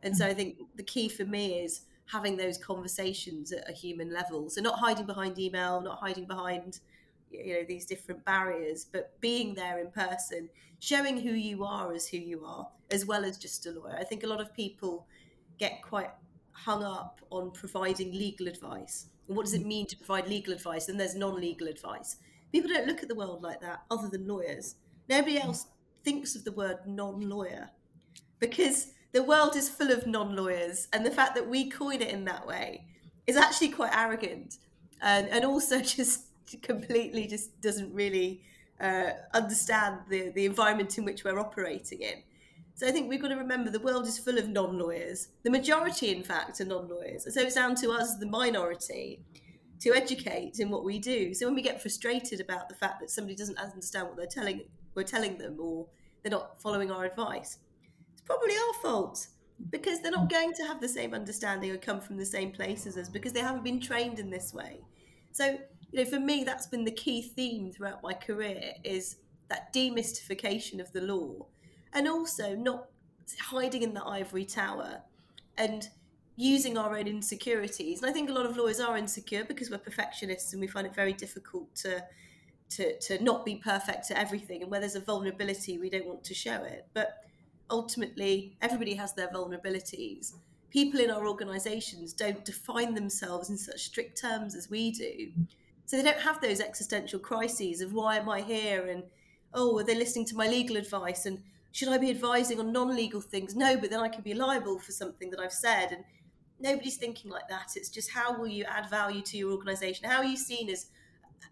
And 0.03 0.15
so 0.15 0.25
I 0.27 0.33
think 0.33 0.57
the 0.75 0.83
key 0.83 1.09
for 1.09 1.25
me 1.25 1.59
is 1.59 1.81
having 2.11 2.35
those 2.37 2.57
conversations 2.57 3.51
at 3.51 3.69
a 3.69 3.73
human 3.73 4.13
level. 4.13 4.49
So 4.49 4.61
not 4.61 4.79
hiding 4.79 5.05
behind 5.05 5.39
email, 5.39 5.81
not 5.81 5.99
hiding 5.99 6.25
behind 6.25 6.79
you 7.31 7.53
know 7.53 7.63
these 7.67 7.85
different 7.85 8.25
barriers, 8.25 8.85
but 8.91 9.19
being 9.21 9.53
there 9.53 9.79
in 9.79 9.89
person, 9.91 10.49
showing 10.79 11.17
who 11.17 11.31
you 11.31 11.63
are 11.63 11.93
as 11.93 12.07
who 12.07 12.17
you 12.17 12.43
are, 12.45 12.67
as 12.89 13.05
well 13.05 13.23
as 13.23 13.37
just 13.37 13.65
a 13.65 13.71
lawyer. 13.71 13.95
I 13.97 14.03
think 14.03 14.23
a 14.23 14.27
lot 14.27 14.41
of 14.41 14.53
people 14.53 15.07
get 15.57 15.81
quite 15.81 16.09
hung 16.51 16.83
up 16.83 17.21
on 17.29 17.51
providing 17.51 18.11
legal 18.11 18.47
advice. 18.47 19.07
And 19.27 19.37
what 19.37 19.45
does 19.45 19.53
it 19.53 19.63
mm. 19.63 19.67
mean 19.67 19.85
to 19.87 19.97
provide 19.97 20.27
legal 20.27 20.53
advice? 20.53 20.89
And 20.89 20.99
there's 20.99 21.15
non-legal 21.15 21.67
advice. 21.67 22.17
People 22.51 22.71
don't 22.71 22.87
look 22.87 23.01
at 23.01 23.07
the 23.07 23.15
world 23.15 23.41
like 23.41 23.61
that, 23.61 23.83
other 23.89 24.09
than 24.09 24.27
lawyers. 24.27 24.75
Nobody 25.07 25.37
mm. 25.37 25.45
else 25.45 25.67
thinks 26.03 26.35
of 26.35 26.43
the 26.43 26.51
word 26.51 26.79
non-lawyer 26.85 27.69
because 28.39 28.87
the 29.13 29.23
world 29.23 29.55
is 29.55 29.69
full 29.69 29.91
of 29.91 30.07
non-lawyers, 30.07 30.87
and 30.93 31.05
the 31.05 31.11
fact 31.11 31.35
that 31.35 31.47
we 31.47 31.69
coin 31.69 32.01
it 32.01 32.09
in 32.09 32.25
that 32.25 32.47
way 32.47 32.85
is 33.27 33.35
actually 33.35 33.69
quite 33.69 33.95
arrogant, 33.95 34.57
and 35.01 35.27
and 35.29 35.45
also 35.45 35.81
just 35.97 36.27
completely 36.61 37.27
just 37.27 37.59
doesn't 37.61 37.93
really 37.93 38.41
uh, 38.79 39.11
understand 39.33 39.99
the 40.09 40.29
the 40.29 40.45
environment 40.45 40.97
in 40.97 41.05
which 41.05 41.23
we're 41.23 41.39
operating 41.39 42.01
in. 42.01 42.23
So 42.73 42.87
I 42.87 42.91
think 42.91 43.09
we've 43.09 43.21
got 43.21 43.27
to 43.27 43.35
remember 43.35 43.69
the 43.69 43.79
world 43.79 44.07
is 44.07 44.17
full 44.17 44.39
of 44.39 44.47
non-lawyers. 44.47 45.27
The 45.43 45.51
majority, 45.51 46.09
in 46.15 46.23
fact, 46.23 46.61
are 46.61 46.65
non-lawyers. 46.65 47.31
So 47.31 47.41
it's 47.41 47.53
down 47.53 47.75
to 47.75 47.91
us, 47.91 48.17
the 48.17 48.25
minority, 48.25 49.23
to 49.81 49.93
educate 49.93 50.59
in 50.59 50.69
what 50.69 50.83
we 50.83 50.97
do. 50.97 51.33
So 51.33 51.45
when 51.45 51.55
we 51.55 51.61
get 51.61 51.81
frustrated 51.81 52.39
about 52.39 52.69
the 52.69 52.75
fact 52.75 52.99
that 53.01 53.11
somebody 53.11 53.35
doesn't 53.35 53.57
understand 53.59 54.07
what 54.07 54.17
they're 54.17 54.25
telling 54.25 54.61
we're 54.95 55.03
telling 55.03 55.37
them 55.37 55.57
or 55.59 55.87
they're 56.21 56.31
not 56.31 56.61
following 56.61 56.91
our 56.91 57.05
advice, 57.05 57.57
probably 58.31 58.55
our 58.55 58.81
fault 58.81 59.27
because 59.69 60.01
they're 60.01 60.11
not 60.11 60.27
mm. 60.27 60.31
going 60.31 60.53
to 60.53 60.63
have 60.63 60.81
the 60.81 60.87
same 60.87 61.13
understanding 61.13 61.71
or 61.71 61.77
come 61.77 62.01
from 62.01 62.17
the 62.17 62.25
same 62.25 62.51
place 62.51 62.87
as 62.87 62.97
us 62.97 63.09
because 63.09 63.33
they 63.33 63.41
haven't 63.41 63.63
been 63.63 63.79
trained 63.79 64.19
in 64.19 64.29
this 64.29 64.53
way. 64.53 64.79
So, 65.31 65.57
you 65.91 66.03
know, 66.03 66.05
for 66.05 66.19
me, 66.19 66.43
that's 66.43 66.67
been 66.67 66.83
the 66.83 66.91
key 66.91 67.21
theme 67.21 67.71
throughout 67.71 68.01
my 68.03 68.13
career 68.13 68.73
is 68.83 69.17
that 69.49 69.73
demystification 69.73 70.79
of 70.79 70.91
the 70.93 71.01
law 71.01 71.45
and 71.93 72.07
also 72.07 72.55
not 72.55 72.87
hiding 73.39 73.83
in 73.83 73.93
the 73.93 74.03
ivory 74.03 74.45
tower 74.45 75.01
and 75.57 75.89
using 76.37 76.77
our 76.77 76.97
own 76.97 77.07
insecurities. 77.07 78.01
And 78.01 78.09
I 78.09 78.13
think 78.13 78.29
a 78.29 78.33
lot 78.33 78.45
of 78.45 78.57
lawyers 78.57 78.79
are 78.79 78.97
insecure 78.97 79.43
because 79.43 79.69
we're 79.69 79.77
perfectionists 79.77 80.53
and 80.53 80.61
we 80.61 80.67
find 80.67 80.87
it 80.87 80.95
very 80.95 81.13
difficult 81.13 81.73
to 81.75 82.03
to, 82.69 82.97
to 82.99 83.21
not 83.21 83.45
be 83.45 83.57
perfect 83.57 84.11
at 84.11 84.17
everything. 84.17 84.61
And 84.61 84.71
where 84.71 84.79
there's 84.79 84.95
a 84.95 85.01
vulnerability, 85.01 85.77
we 85.77 85.89
don't 85.89 86.05
want 86.05 86.23
to 86.23 86.33
show 86.33 86.63
it. 86.63 86.87
But 86.93 87.17
ultimately 87.71 88.55
everybody 88.61 88.93
has 88.95 89.13
their 89.13 89.29
vulnerabilities. 89.29 90.33
People 90.69 90.99
in 90.99 91.09
our 91.09 91.27
organisations 91.27 92.13
don't 92.13 92.45
define 92.45 92.93
themselves 92.93 93.49
in 93.49 93.57
such 93.57 93.81
strict 93.81 94.21
terms 94.21 94.55
as 94.55 94.69
we 94.69 94.91
do. 94.91 95.31
So 95.85 95.97
they 95.97 96.03
don't 96.03 96.19
have 96.19 96.39
those 96.39 96.61
existential 96.61 97.19
crises 97.19 97.81
of 97.81 97.93
why 97.93 98.17
am 98.17 98.29
I 98.29 98.41
here 98.41 98.87
and 98.87 99.03
oh, 99.53 99.77
are 99.79 99.83
they 99.83 99.95
listening 99.95 100.25
to 100.27 100.35
my 100.35 100.47
legal 100.47 100.77
advice 100.77 101.25
and 101.25 101.41
should 101.73 101.89
I 101.89 101.97
be 101.97 102.09
advising 102.09 102.59
on 102.59 102.71
non-legal 102.71 103.21
things? 103.21 103.55
No, 103.55 103.77
but 103.77 103.89
then 103.89 103.99
I 103.99 104.09
could 104.09 104.23
be 104.23 104.33
liable 104.33 104.79
for 104.79 104.91
something 104.91 105.29
that 105.31 105.39
I've 105.39 105.53
said. 105.53 105.91
And 105.91 106.03
nobody's 106.59 106.97
thinking 106.97 107.31
like 107.31 107.47
that. 107.49 107.71
It's 107.75 107.89
just 107.89 108.11
how 108.11 108.37
will 108.37 108.47
you 108.47 108.65
add 108.65 108.89
value 108.89 109.21
to 109.23 109.37
your 109.37 109.51
organisation? 109.51 110.09
How 110.09 110.17
are 110.17 110.25
you 110.25 110.37
seen 110.37 110.69
as 110.69 110.87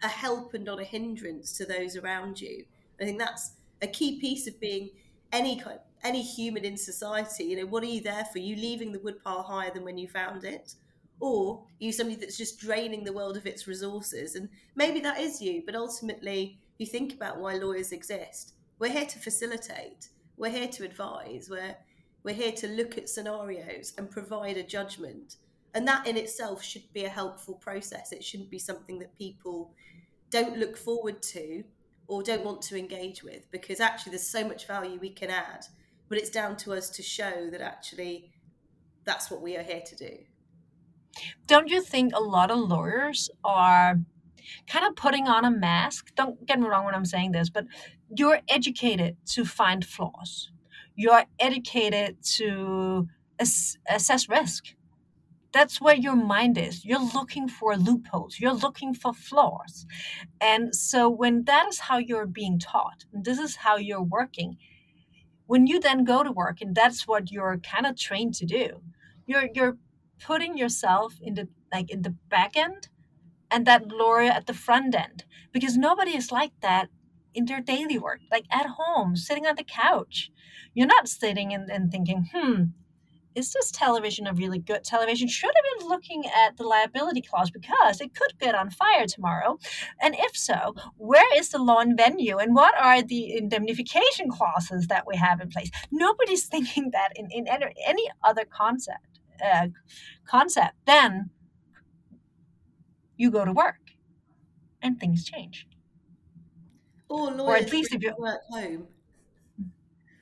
a 0.03 0.07
help 0.07 0.53
and 0.53 0.65
not 0.65 0.79
a 0.79 0.83
hindrance 0.83 1.53
to 1.57 1.65
those 1.65 1.95
around 1.95 2.41
you? 2.41 2.65
I 2.99 3.05
think 3.05 3.17
that's 3.17 3.53
a 3.81 3.87
key 3.87 4.19
piece 4.19 4.45
of 4.45 4.59
being 4.59 4.89
any 5.31 5.59
kind 5.59 5.79
any 6.03 6.21
human 6.21 6.65
in 6.65 6.77
society, 6.77 7.45
you 7.45 7.57
know, 7.57 7.65
what 7.65 7.83
are 7.83 7.87
you 7.87 8.01
there 8.01 8.25
for? 8.25 8.39
Are 8.39 8.41
you 8.41 8.55
leaving 8.55 8.91
the 8.91 8.99
woodpile 8.99 9.43
higher 9.43 9.73
than 9.73 9.83
when 9.83 9.97
you 9.97 10.07
found 10.07 10.43
it? 10.43 10.75
Or 11.19 11.63
you 11.79 11.91
somebody 11.91 12.19
that's 12.19 12.37
just 12.37 12.59
draining 12.59 13.03
the 13.03 13.13
world 13.13 13.35
of 13.35 13.45
its 13.45 13.67
resources? 13.67 14.35
And 14.35 14.49
maybe 14.75 14.99
that 15.01 15.19
is 15.19 15.41
you, 15.41 15.63
but 15.65 15.75
ultimately, 15.75 16.59
you 16.77 16.85
think 16.85 17.13
about 17.13 17.39
why 17.39 17.55
lawyers 17.55 17.91
exist. 17.91 18.53
We're 18.79 18.91
here 18.91 19.05
to 19.05 19.19
facilitate, 19.19 20.09
we're 20.37 20.51
here 20.51 20.69
to 20.69 20.85
advise, 20.85 21.49
we're, 21.49 21.75
we're 22.23 22.35
here 22.35 22.53
to 22.53 22.67
look 22.69 22.97
at 22.97 23.09
scenarios 23.09 23.93
and 23.97 24.09
provide 24.09 24.55
a 24.55 24.63
judgment. 24.63 25.35
And 25.73 25.87
that 25.87 26.07
in 26.07 26.15
itself 26.15 26.63
should 26.63 26.91
be 26.93 27.03
a 27.03 27.09
helpful 27.09 27.55
process. 27.55 28.13
It 28.13 28.23
shouldn't 28.23 28.49
be 28.49 28.59
something 28.59 28.99
that 28.99 29.17
people 29.17 29.73
don't 30.29 30.57
look 30.57 30.77
forward 30.77 31.21
to 31.21 31.63
or 32.07 32.23
don't 32.23 32.43
want 32.43 32.61
to 32.61 32.77
engage 32.77 33.23
with 33.23 33.49
because 33.51 33.79
actually 33.79 34.11
there's 34.11 34.27
so 34.27 34.47
much 34.47 34.65
value 34.67 34.97
we 34.99 35.11
can 35.11 35.29
add. 35.29 35.65
But 36.09 36.17
it's 36.17 36.29
down 36.29 36.57
to 36.57 36.73
us 36.73 36.89
to 36.91 37.03
show 37.03 37.49
that 37.51 37.61
actually 37.61 38.31
that's 39.05 39.31
what 39.31 39.41
we 39.41 39.55
are 39.55 39.63
here 39.63 39.81
to 39.85 39.95
do. 39.95 40.17
Don't 41.47 41.69
you 41.69 41.81
think 41.81 42.13
a 42.13 42.19
lot 42.19 42.51
of 42.51 42.59
lawyers 42.59 43.29
are 43.43 43.99
kind 44.67 44.85
of 44.85 44.95
putting 44.95 45.27
on 45.27 45.45
a 45.45 45.51
mask? 45.51 46.13
Don't 46.15 46.45
get 46.45 46.59
me 46.59 46.67
wrong 46.67 46.85
when 46.85 46.95
I'm 46.95 47.05
saying 47.05 47.31
this, 47.31 47.49
but 47.49 47.65
you're 48.15 48.39
educated 48.47 49.17
to 49.27 49.45
find 49.45 49.85
flaws. 49.85 50.51
You're 50.95 51.25
educated 51.39 52.17
to 52.37 53.07
ass- 53.39 53.77
assess 53.87 54.27
risk. 54.29 54.75
That's 55.51 55.81
where 55.81 55.95
your 55.95 56.15
mind 56.15 56.57
is. 56.57 56.85
You're 56.85 57.13
looking 57.13 57.47
for 57.47 57.75
loopholes. 57.75 58.39
You're 58.39 58.53
looking 58.53 58.93
for 58.93 59.13
flaws. 59.13 59.87
And 60.39 60.75
so 60.75 61.09
when 61.09 61.45
that 61.45 61.67
is 61.67 61.79
how 61.79 61.97
you're 61.97 62.27
being 62.27 62.59
taught, 62.59 63.05
this 63.11 63.39
is 63.39 63.55
how 63.55 63.77
you're 63.77 64.03
working, 64.03 64.57
when 65.49 65.65
you 65.65 65.79
then 65.79 66.03
go 66.03 66.21
to 66.21 66.31
work 66.31 66.61
and 66.61 66.75
that's 66.75 67.07
what 67.07 67.31
you're 67.31 67.57
kind 67.57 67.87
of 67.87 67.97
trained 67.97 68.35
to 68.35 68.45
do, 68.45 68.67
you're 69.25 69.49
you're 69.55 69.77
putting 70.23 70.55
yourself 70.55 71.15
in 71.23 71.33
the 71.33 71.47
like 71.73 71.89
in 71.89 72.03
the 72.03 72.15
back 72.29 72.55
end 72.55 72.87
and 73.49 73.65
that 73.65 73.87
lawyer 73.87 74.29
at 74.29 74.45
the 74.45 74.53
front 74.53 74.93
end 74.93 75.23
because 75.51 75.75
nobody 75.75 76.15
is 76.15 76.31
like 76.31 76.51
that 76.61 76.89
in 77.33 77.45
their 77.45 77.61
daily 77.61 77.97
work, 77.97 78.19
like 78.31 78.45
at 78.51 78.67
home, 78.77 79.15
sitting 79.15 79.47
on 79.47 79.55
the 79.55 79.63
couch. 79.63 80.29
You're 80.75 80.93
not 80.95 81.09
sitting 81.09 81.51
and, 81.51 81.67
and 81.71 81.91
thinking, 81.91 82.29
hmm, 82.31 82.63
is 83.35 83.53
this 83.53 83.71
television 83.71 84.27
a 84.27 84.33
really 84.33 84.59
good 84.59 84.83
television? 84.83 85.27
Should 85.27 85.51
have 85.55 85.79
been 85.79 85.87
looking 85.87 86.25
at 86.25 86.57
the 86.57 86.63
liability 86.63 87.21
clause 87.21 87.51
because 87.51 88.01
it 88.01 88.15
could 88.15 88.33
get 88.39 88.55
on 88.55 88.69
fire 88.69 89.05
tomorrow? 89.05 89.59
And 90.01 90.15
if 90.17 90.35
so, 90.35 90.75
where 90.97 91.37
is 91.37 91.49
the 91.49 91.59
law 91.59 91.79
and 91.79 91.95
venue 91.95 92.37
and 92.37 92.55
what 92.55 92.75
are 92.77 93.01
the 93.01 93.37
indemnification 93.37 94.29
clauses 94.29 94.87
that 94.87 95.05
we 95.07 95.15
have 95.15 95.39
in 95.39 95.49
place? 95.49 95.69
Nobody's 95.91 96.45
thinking 96.49 96.91
that 96.91 97.09
in, 97.15 97.29
in 97.31 97.47
any 97.47 98.09
other 98.23 98.45
concept. 98.45 99.19
Uh, 99.43 99.67
concept. 100.27 100.75
Then 100.85 101.29
you 103.15 103.31
go 103.31 103.45
to 103.45 103.51
work 103.51 103.91
and 104.81 104.99
things 104.99 105.23
change. 105.23 105.67
Or 107.07 107.31
lawyers 107.31 107.39
or 107.39 107.55
at 107.55 107.71
least 107.71 107.93
if 107.93 108.03
you 108.03 108.13
work 108.17 108.41
home. 108.49 108.87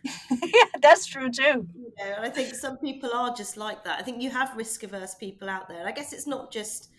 Yeah, 0.03 0.65
that's 0.81 1.05
true 1.05 1.29
too. 1.29 1.67
You 1.75 1.91
know, 1.99 2.15
I 2.19 2.29
think 2.29 2.55
some 2.55 2.77
people 2.77 3.11
are 3.13 3.33
just 3.33 3.57
like 3.57 3.83
that. 3.83 3.99
I 3.99 4.03
think 4.03 4.21
you 4.21 4.29
have 4.29 4.55
risk 4.55 4.83
averse 4.83 5.15
people 5.15 5.49
out 5.49 5.67
there. 5.67 5.79
And 5.79 5.87
I 5.87 5.91
guess 5.91 6.13
it's 6.13 6.27
not 6.27 6.51
just 6.51 6.89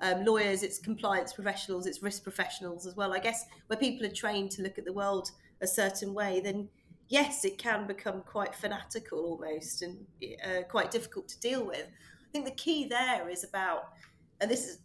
um, 0.00 0.24
lawyers, 0.24 0.62
it's 0.62 0.78
compliance 0.78 1.32
professionals, 1.32 1.86
it's 1.86 2.02
risk 2.02 2.22
professionals 2.22 2.86
as 2.86 2.96
well. 2.96 3.12
I 3.12 3.18
guess 3.18 3.44
where 3.66 3.78
people 3.78 4.06
are 4.06 4.12
trained 4.12 4.50
to 4.52 4.62
look 4.62 4.78
at 4.78 4.84
the 4.84 4.92
world 4.92 5.30
a 5.60 5.66
certain 5.66 6.14
way, 6.14 6.40
then 6.42 6.68
yes, 7.08 7.44
it 7.44 7.58
can 7.58 7.86
become 7.86 8.22
quite 8.22 8.54
fanatical 8.54 9.18
almost 9.18 9.82
and 9.82 9.98
uh, 10.44 10.62
quite 10.68 10.90
difficult 10.90 11.28
to 11.28 11.40
deal 11.40 11.64
with. 11.64 11.86
I 11.86 12.32
think 12.32 12.44
the 12.44 12.52
key 12.52 12.86
there 12.86 13.28
is 13.28 13.44
about, 13.44 13.90
and 14.40 14.50
this 14.50 14.66
is 14.66 14.78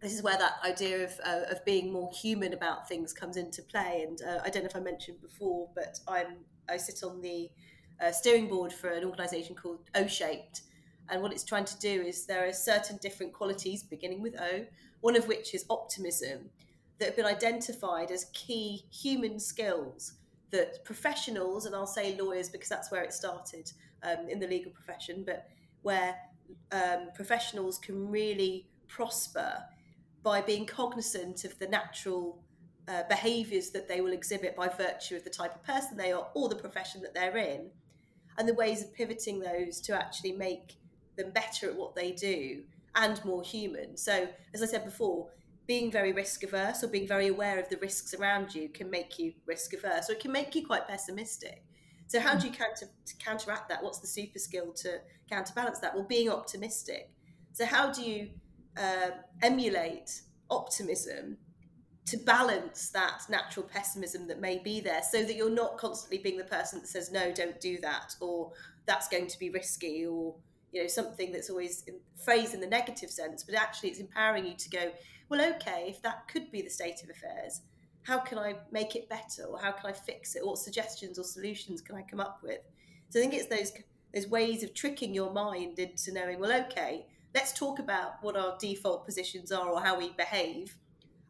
this 0.00 0.12
is 0.12 0.22
where 0.22 0.36
that 0.36 0.54
idea 0.64 1.04
of, 1.04 1.12
uh, 1.24 1.50
of 1.50 1.64
being 1.64 1.92
more 1.92 2.10
human 2.12 2.52
about 2.52 2.88
things 2.88 3.12
comes 3.12 3.36
into 3.36 3.62
play. 3.62 4.04
And 4.06 4.20
uh, 4.22 4.40
I 4.44 4.50
don't 4.50 4.62
know 4.62 4.68
if 4.68 4.76
I 4.76 4.80
mentioned 4.80 5.20
before, 5.22 5.68
but 5.74 5.98
I'm 6.06 6.38
I 6.68 6.76
sit 6.76 7.02
on 7.04 7.20
the 7.20 7.48
uh, 8.00 8.10
steering 8.10 8.48
board 8.48 8.72
for 8.72 8.88
an 8.88 9.04
organisation 9.04 9.54
called 9.54 9.78
O 9.94 10.06
Shaped. 10.06 10.62
And 11.08 11.22
what 11.22 11.32
it's 11.32 11.44
trying 11.44 11.64
to 11.66 11.78
do 11.78 12.02
is 12.02 12.26
there 12.26 12.46
are 12.46 12.52
certain 12.52 12.98
different 13.00 13.32
qualities 13.32 13.84
beginning 13.84 14.20
with 14.20 14.34
O, 14.40 14.66
one 15.00 15.16
of 15.16 15.28
which 15.28 15.54
is 15.54 15.64
optimism, 15.70 16.50
that 16.98 17.06
have 17.06 17.16
been 17.16 17.26
identified 17.26 18.10
as 18.10 18.26
key 18.32 18.84
human 18.90 19.38
skills 19.38 20.14
that 20.50 20.84
professionals, 20.84 21.66
and 21.66 21.74
I'll 21.74 21.86
say 21.86 22.16
lawyers 22.20 22.48
because 22.48 22.68
that's 22.68 22.90
where 22.90 23.02
it 23.02 23.12
started 23.12 23.70
um, 24.02 24.28
in 24.28 24.40
the 24.40 24.46
legal 24.46 24.72
profession, 24.72 25.22
but 25.24 25.46
where 25.82 26.16
um, 26.72 27.10
professionals 27.14 27.78
can 27.78 28.10
really 28.10 28.66
prosper 28.88 29.62
by 30.26 30.40
being 30.40 30.66
cognizant 30.66 31.44
of 31.44 31.56
the 31.60 31.68
natural 31.68 32.42
uh, 32.88 33.04
behaviours 33.08 33.70
that 33.70 33.86
they 33.86 34.00
will 34.00 34.12
exhibit 34.12 34.56
by 34.56 34.66
virtue 34.66 35.14
of 35.14 35.22
the 35.22 35.30
type 35.30 35.54
of 35.54 35.62
person 35.62 35.96
they 35.96 36.10
are 36.10 36.26
or 36.34 36.48
the 36.48 36.56
profession 36.56 37.00
that 37.00 37.14
they're 37.14 37.36
in, 37.36 37.70
and 38.36 38.48
the 38.48 38.54
ways 38.54 38.82
of 38.82 38.92
pivoting 38.92 39.38
those 39.38 39.80
to 39.80 39.94
actually 39.94 40.32
make 40.32 40.74
them 41.16 41.30
better 41.30 41.70
at 41.70 41.76
what 41.76 41.94
they 41.94 42.10
do 42.10 42.64
and 42.96 43.24
more 43.24 43.44
human. 43.44 43.96
So, 43.96 44.26
as 44.52 44.64
I 44.64 44.66
said 44.66 44.84
before, 44.84 45.28
being 45.68 45.92
very 45.92 46.12
risk 46.12 46.42
averse 46.42 46.82
or 46.82 46.88
being 46.88 47.06
very 47.06 47.28
aware 47.28 47.60
of 47.60 47.68
the 47.68 47.76
risks 47.76 48.12
around 48.12 48.52
you 48.52 48.68
can 48.68 48.90
make 48.90 49.20
you 49.20 49.32
risk 49.46 49.74
averse 49.74 50.10
or 50.10 50.14
it 50.14 50.20
can 50.20 50.32
make 50.32 50.56
you 50.56 50.66
quite 50.66 50.88
pessimistic. 50.88 51.62
So, 52.08 52.18
how 52.18 52.34
do 52.34 52.48
you 52.48 52.52
counter, 52.52 52.88
counteract 53.24 53.68
that? 53.68 53.80
What's 53.80 54.00
the 54.00 54.08
super 54.08 54.40
skill 54.40 54.72
to 54.72 54.98
counterbalance 55.30 55.78
that? 55.78 55.94
Well, 55.94 56.02
being 56.02 56.28
optimistic. 56.30 57.12
So, 57.52 57.64
how 57.64 57.92
do 57.92 58.02
you 58.02 58.30
uh, 58.76 59.10
emulate 59.42 60.22
optimism 60.50 61.38
to 62.06 62.16
balance 62.18 62.90
that 62.90 63.22
natural 63.28 63.66
pessimism 63.66 64.28
that 64.28 64.40
may 64.40 64.58
be 64.58 64.80
there 64.80 65.02
so 65.02 65.24
that 65.24 65.34
you're 65.34 65.50
not 65.50 65.76
constantly 65.76 66.18
being 66.18 66.36
the 66.36 66.44
person 66.44 66.80
that 66.80 66.86
says 66.86 67.10
no 67.10 67.32
don't 67.32 67.60
do 67.60 67.78
that 67.78 68.14
or 68.20 68.52
that's 68.86 69.08
going 69.08 69.26
to 69.26 69.38
be 69.38 69.50
risky 69.50 70.06
or 70.06 70.34
you 70.72 70.82
know 70.82 70.86
something 70.86 71.32
that's 71.32 71.50
always 71.50 71.84
phrased 72.16 72.54
in 72.54 72.60
the 72.60 72.66
negative 72.66 73.10
sense 73.10 73.42
but 73.42 73.56
actually 73.56 73.88
it's 73.88 73.98
empowering 73.98 74.46
you 74.46 74.54
to 74.56 74.70
go 74.70 74.92
well 75.28 75.54
okay 75.54 75.86
if 75.88 76.00
that 76.02 76.28
could 76.28 76.50
be 76.52 76.62
the 76.62 76.70
state 76.70 77.02
of 77.02 77.10
affairs 77.10 77.62
how 78.06 78.18
can 78.18 78.38
i 78.38 78.54
make 78.70 78.94
it 78.94 79.08
better 79.08 79.44
or 79.48 79.58
how 79.58 79.72
can 79.72 79.90
i 79.90 79.92
fix 79.92 80.36
it? 80.36 80.46
What 80.46 80.58
suggestions 80.58 81.18
or 81.18 81.24
solutions 81.24 81.80
can 81.80 81.96
i 81.96 82.02
come 82.02 82.20
up 82.20 82.38
with? 82.42 82.60
So 83.10 83.18
i 83.18 83.22
think 83.22 83.34
it's 83.34 83.48
those 83.48 83.72
those 84.14 84.28
ways 84.28 84.62
of 84.62 84.74
tricking 84.74 85.12
your 85.12 85.32
mind 85.32 85.78
into 85.78 86.12
knowing 86.12 86.38
well 86.38 86.52
okay 86.66 87.06
let's 87.36 87.52
talk 87.52 87.78
about 87.78 88.14
what 88.22 88.34
our 88.34 88.56
default 88.58 89.04
positions 89.04 89.52
are 89.52 89.68
or 89.68 89.80
how 89.82 89.96
we 89.98 90.08
behave 90.12 90.74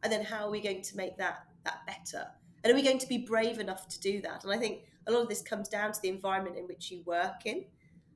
and 0.04 0.12
then 0.12 0.25
how 0.25 0.46
are 0.46 0.50
we 0.50 0.60
going 0.60 0.80
to 0.80 0.96
make 0.96 1.18
that 1.18 1.46
that 1.64 1.84
better? 1.84 2.28
And 2.62 2.72
are 2.72 2.76
we 2.76 2.82
going 2.82 3.00
to 3.00 3.08
be 3.08 3.18
brave 3.18 3.58
enough 3.58 3.88
to 3.88 4.00
do 4.00 4.22
that? 4.22 4.44
And 4.44 4.52
i 4.52 4.56
think 4.56 4.84
a 5.08 5.12
lot 5.12 5.22
of 5.22 5.28
this 5.28 5.42
comes 5.42 5.68
down 5.68 5.92
to 5.92 6.00
the 6.00 6.08
environment 6.08 6.56
in 6.56 6.64
which 6.66 6.90
you 6.92 7.02
work 7.04 7.44
in 7.44 7.64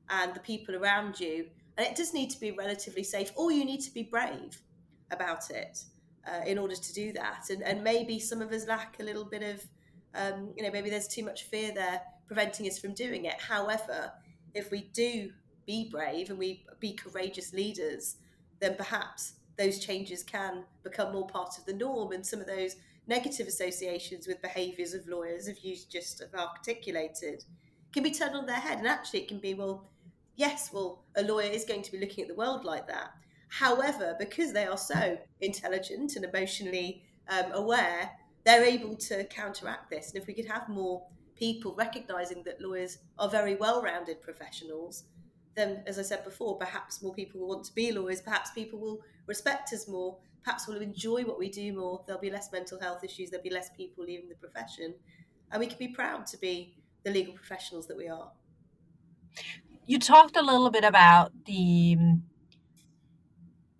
and 0.09 0.33
the 0.35 0.41
people 0.41 0.77
around 0.77 1.19
you 1.19 1.47
and 1.77 1.87
it 1.87 1.97
does 1.97 2.15
need 2.15 2.31
to 2.31 2.41
be 2.41 2.53
relatively 2.53 3.03
safe 3.03 3.33
or 3.37 3.51
you 3.51 3.65
need 3.65 3.81
to 3.81 3.93
be 3.93 4.05
brave 4.05 4.63
about 5.11 5.51
it 5.51 5.85
uh, 6.29 6.45
in 6.47 6.59
order 6.59 6.77
to 6.77 6.93
do 6.93 7.13
that. 7.13 7.51
And, 7.51 7.63
and 7.63 7.83
maybe 7.83 8.21
some 8.21 8.41
of 8.41 8.53
us 8.53 8.69
lack 8.69 8.99
a 9.01 9.03
little 9.03 9.25
bit 9.25 9.43
of 9.43 9.67
um, 10.15 10.53
you 10.57 10.63
know 10.63 10.71
maybe 10.71 10.91
there's 10.91 11.09
too 11.09 11.25
much 11.25 11.45
fear 11.45 11.73
there 11.75 12.03
preventing 12.29 12.69
us 12.69 12.79
from 12.79 12.95
doing 12.95 13.25
it. 13.25 13.41
However 13.41 14.13
if 14.55 14.71
we 14.71 14.91
do 14.93 15.33
be 15.71 15.89
brave 15.89 16.31
and 16.31 16.39
we 16.39 16.65
be 16.81 16.93
courageous 16.93 17.53
leaders, 17.53 18.17
then 18.59 18.75
perhaps 18.75 19.35
those 19.57 19.79
changes 19.79 20.25
can 20.25 20.65
become 20.83 21.13
more 21.13 21.29
part 21.29 21.59
of 21.59 21.65
the 21.65 21.73
norm 21.73 22.11
and 22.11 22.27
some 22.27 22.41
of 22.41 22.47
those 22.49 22.75
negative 23.07 23.47
associations 23.47 24.27
with 24.27 24.43
behaviours 24.43 24.95
of 24.95 25.07
lawyers, 25.07 25.47
if 25.47 25.65
you 25.65 25.77
just 25.89 26.19
have 26.21 26.35
articulated, 26.35 27.45
can 27.93 28.03
be 28.03 28.11
turned 28.11 28.35
on 28.35 28.47
their 28.47 28.57
head. 28.57 28.79
And 28.79 28.89
actually, 28.89 29.21
it 29.21 29.29
can 29.29 29.39
be, 29.39 29.55
well, 29.55 29.89
yes, 30.35 30.71
well, 30.73 31.05
a 31.17 31.23
lawyer 31.23 31.51
is 31.51 31.65
going 31.65 31.83
to 31.83 31.93
be 31.93 32.01
looking 32.01 32.23
at 32.23 32.29
the 32.29 32.43
world 32.43 32.65
like 32.65 32.89
that. 32.89 33.11
However, 33.49 34.17
because 34.19 34.53
they 34.53 34.67
are 34.67 34.79
so 34.79 35.19
intelligent 35.41 36.17
and 36.17 36.25
emotionally 36.25 37.05
um, 37.29 37.53
aware, 37.53 38.11
they're 38.45 38.65
able 38.65 38.97
to 38.97 39.25
counteract 39.25 39.89
this. 39.89 40.11
And 40.11 40.21
if 40.21 40.27
we 40.27 40.35
could 40.35 40.51
have 40.51 40.69
more 40.69 41.07
people 41.37 41.75
recognizing 41.77 42.43
that 42.45 42.61
lawyers 42.61 42.99
are 43.19 43.29
very 43.29 43.55
well 43.55 43.83
rounded 43.83 44.21
professionals, 44.21 45.05
then, 45.61 45.83
as 45.87 45.99
I 45.99 46.03
said 46.03 46.25
before, 46.25 46.57
perhaps 46.57 47.03
more 47.03 47.13
people 47.13 47.41
will 47.41 47.49
want 47.49 47.65
to 47.65 47.75
be 47.75 47.93
lawyers. 47.93 48.23
Perhaps 48.23 48.51
people 48.53 48.79
will 48.79 49.01
respect 49.27 49.73
us 49.73 49.87
more. 49.87 50.19
Perhaps 50.43 50.67
we'll 50.67 50.81
enjoy 50.81 51.23
what 51.23 51.39
we 51.39 51.51
do 51.51 51.73
more. 51.73 52.03
There'll 52.07 52.21
be 52.21 52.31
less 52.31 52.51
mental 52.51 52.81
health 52.81 53.05
issues. 53.05 53.31
There'll 53.31 53.45
be 53.45 53.51
less 53.51 53.71
people 53.77 54.05
leaving 54.05 54.29
the 54.29 54.35
profession, 54.37 54.95
and 55.53 55.61
we 55.61 55.67
can 55.67 55.79
be 55.79 55.89
proud 55.89 56.27
to 56.29 56.39
be 56.39 56.75
the 57.05 57.11
legal 57.11 57.35
professionals 57.35 57.87
that 57.89 57.97
we 57.97 58.09
are. 58.09 58.33
You 59.87 59.99
talked 59.99 60.37
a 60.37 60.43
little 60.43 60.71
bit 60.71 60.85
about 60.85 61.33
the 61.45 61.97
um, 61.99 62.23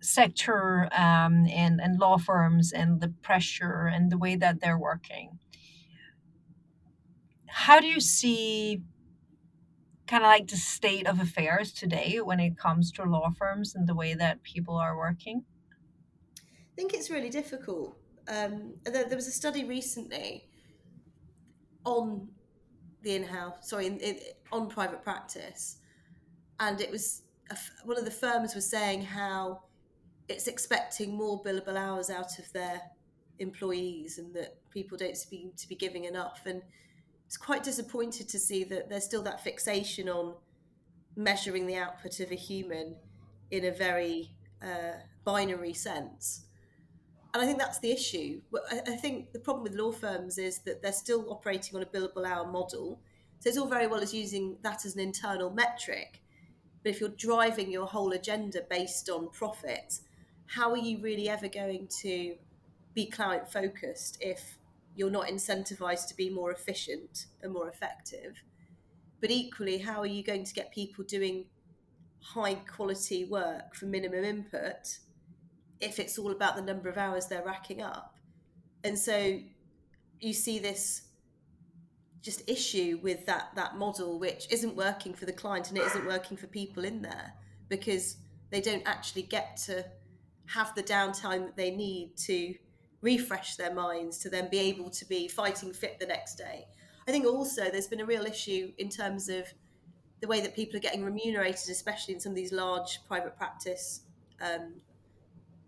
sector 0.01 0.87
um, 0.91 1.47
and 1.47 1.81
and 1.81 1.99
law 1.99 2.17
firms 2.17 2.71
and 2.71 3.01
the 3.01 3.09
pressure 3.21 3.89
and 3.91 4.11
the 4.11 4.17
way 4.17 4.35
that 4.35 4.61
they're 4.61 4.77
working. 4.77 5.39
How 7.47 7.79
do 7.79 7.87
you 7.87 7.99
see 7.99 8.81
kind 10.11 10.23
of 10.25 10.27
like 10.27 10.47
the 10.47 10.57
state 10.57 11.07
of 11.07 11.21
affairs 11.21 11.71
today 11.71 12.19
when 12.19 12.37
it 12.41 12.57
comes 12.57 12.91
to 12.91 13.03
law 13.03 13.29
firms 13.29 13.75
and 13.75 13.87
the 13.87 13.95
way 13.95 14.13
that 14.13 14.43
people 14.43 14.75
are 14.75 14.97
working? 14.97 15.45
I 16.37 16.75
think 16.75 16.93
it's 16.93 17.09
really 17.09 17.29
difficult. 17.29 17.97
Um, 18.27 18.73
there, 18.83 19.05
there, 19.05 19.15
was 19.15 19.27
a 19.27 19.31
study 19.31 19.63
recently 19.63 20.49
on 21.85 22.27
the 23.03 23.15
in-house, 23.15 23.69
sorry, 23.69 23.87
in, 23.87 23.99
in, 23.99 24.17
on 24.51 24.67
private 24.67 25.01
practice, 25.01 25.77
and 26.59 26.81
it 26.81 26.91
was 26.91 27.23
one 27.85 27.97
of 27.97 28.03
the 28.03 28.11
firms 28.11 28.53
was 28.53 28.69
saying 28.69 29.01
how 29.03 29.61
it's 30.27 30.47
expecting 30.47 31.15
more 31.15 31.41
billable 31.41 31.77
hours 31.77 32.09
out 32.09 32.37
of 32.37 32.51
their 32.51 32.81
employees 33.39 34.17
and 34.17 34.33
that 34.33 34.57
people 34.71 34.97
don't 34.97 35.17
seem 35.17 35.51
to 35.57 35.67
be 35.67 35.75
giving 35.75 36.03
enough. 36.03 36.41
And 36.45 36.61
it's 37.31 37.37
quite 37.37 37.63
disappointed 37.63 38.27
to 38.27 38.37
see 38.37 38.65
that 38.65 38.89
there's 38.89 39.05
still 39.05 39.23
that 39.23 39.41
fixation 39.41 40.09
on 40.09 40.33
measuring 41.15 41.65
the 41.65 41.77
output 41.77 42.19
of 42.19 42.29
a 42.29 42.35
human 42.35 42.93
in 43.51 43.63
a 43.63 43.71
very 43.71 44.33
uh, 44.61 44.97
binary 45.23 45.71
sense. 45.71 46.43
And 47.33 47.41
I 47.41 47.45
think 47.45 47.57
that's 47.57 47.79
the 47.79 47.89
issue. 47.89 48.41
I 48.69 48.97
think 48.97 49.31
the 49.31 49.39
problem 49.39 49.63
with 49.63 49.75
law 49.75 49.93
firms 49.93 50.37
is 50.37 50.59
that 50.65 50.81
they're 50.81 50.91
still 50.91 51.31
operating 51.31 51.77
on 51.77 51.83
a 51.83 51.85
billable 51.85 52.27
hour 52.27 52.45
model. 52.45 52.99
So 53.39 53.47
it's 53.47 53.57
all 53.57 53.69
very 53.69 53.87
well 53.87 54.01
as 54.01 54.13
using 54.13 54.57
that 54.63 54.83
as 54.83 54.95
an 54.95 54.99
internal 54.99 55.51
metric. 55.51 56.21
But 56.83 56.89
if 56.89 56.99
you're 56.99 57.15
driving 57.15 57.71
your 57.71 57.87
whole 57.87 58.11
agenda 58.11 58.59
based 58.69 59.09
on 59.09 59.29
profit, 59.29 59.99
how 60.47 60.71
are 60.71 60.77
you 60.77 60.99
really 60.99 61.29
ever 61.29 61.47
going 61.47 61.87
to 62.01 62.35
be 62.93 63.05
client 63.05 63.49
focused 63.49 64.17
if 64.19 64.57
you're 64.95 65.11
not 65.11 65.27
incentivized 65.27 66.07
to 66.09 66.15
be 66.15 66.29
more 66.29 66.51
efficient 66.51 67.25
and 67.41 67.53
more 67.53 67.69
effective? 67.69 68.35
But 69.19 69.31
equally, 69.31 69.77
how 69.77 69.99
are 69.99 70.07
you 70.07 70.23
going 70.23 70.45
to 70.45 70.53
get 70.53 70.73
people 70.73 71.03
doing 71.03 71.45
high 72.19 72.55
quality 72.55 73.25
work 73.25 73.75
for 73.75 73.85
minimum 73.85 74.23
input 74.23 74.99
if 75.79 75.99
it's 75.99 76.17
all 76.17 76.31
about 76.31 76.55
the 76.55 76.61
number 76.61 76.89
of 76.89 76.97
hours 76.97 77.27
they're 77.27 77.45
racking 77.45 77.81
up? 77.81 78.15
And 78.83 78.97
so 78.97 79.39
you 80.19 80.33
see 80.33 80.59
this 80.59 81.03
just 82.21 82.47
issue 82.47 82.99
with 83.01 83.25
that 83.25 83.49
that 83.55 83.77
model 83.77 84.19
which 84.19 84.47
isn't 84.51 84.75
working 84.75 85.13
for 85.13 85.25
the 85.25 85.33
client 85.33 85.69
and 85.69 85.77
it 85.77 85.83
isn't 85.85 86.05
working 86.05 86.37
for 86.37 86.45
people 86.47 86.85
in 86.85 87.01
there 87.01 87.33
because 87.67 88.17
they 88.51 88.61
don't 88.61 88.83
actually 88.85 89.23
get 89.23 89.57
to 89.57 89.83
have 90.45 90.73
the 90.75 90.83
downtime 90.83 91.45
that 91.45 91.57
they 91.57 91.71
need 91.71 92.15
to 92.17 92.53
refresh 93.01 93.55
their 93.55 93.73
minds 93.73 94.17
to 94.19 94.29
then 94.29 94.49
be 94.49 94.59
able 94.59 94.89
to 94.89 95.05
be 95.05 95.27
fighting 95.27 95.73
fit 95.73 95.99
the 95.99 96.05
next 96.05 96.35
day. 96.35 96.65
I 97.07 97.11
think 97.11 97.25
also 97.25 97.69
there's 97.69 97.87
been 97.87 98.01
a 98.01 98.05
real 98.05 98.25
issue 98.25 98.71
in 98.77 98.89
terms 98.89 99.27
of 99.27 99.45
the 100.21 100.27
way 100.27 100.39
that 100.41 100.55
people 100.55 100.77
are 100.77 100.81
getting 100.81 101.03
remunerated, 101.03 101.69
especially 101.69 102.13
in 102.13 102.19
some 102.19 102.31
of 102.31 102.35
these 102.35 102.51
large 102.51 102.99
private 103.07 103.35
practice 103.35 104.01
um, 104.39 104.75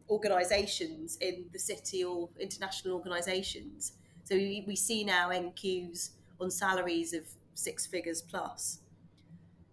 organisations 0.10 1.18
in 1.22 1.46
the 1.52 1.60
city 1.60 2.04
or 2.04 2.30
international 2.40 2.96
organisations. 2.96 3.94
So 4.26 4.36
we, 4.36 4.64
we 4.68 4.76
see 4.76 5.04
now 5.04 5.30
NQs 5.30 6.12
on 6.40 6.52
salaries 6.52 7.14
of 7.14 7.24
six 7.56 7.88
figures 7.88 8.22
plus. 8.22 8.80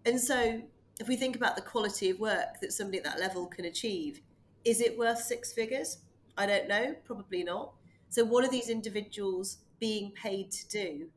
And 0.05 0.19
so 0.19 0.61
if 0.99 1.07
we 1.07 1.15
think 1.15 1.35
about 1.35 1.55
the 1.55 1.61
quality 1.61 2.09
of 2.09 2.19
work 2.19 2.59
that 2.61 2.73
somebody 2.73 2.97
at 2.97 3.03
that 3.03 3.19
level 3.19 3.45
can 3.45 3.65
achieve, 3.65 4.21
is 4.65 4.81
it 4.81 4.97
worth 4.97 5.19
six 5.19 5.53
figures? 5.53 5.99
I 6.41 6.47
don't 6.47 6.67
know, 6.67 6.95
probably 7.05 7.43
not. 7.43 7.73
So, 8.09 8.25
what 8.25 8.43
are 8.43 8.49
these 8.49 8.69
individuals 8.69 9.57
being 9.79 10.11
paid 10.11 10.49
to 10.51 10.67
do 10.69 11.07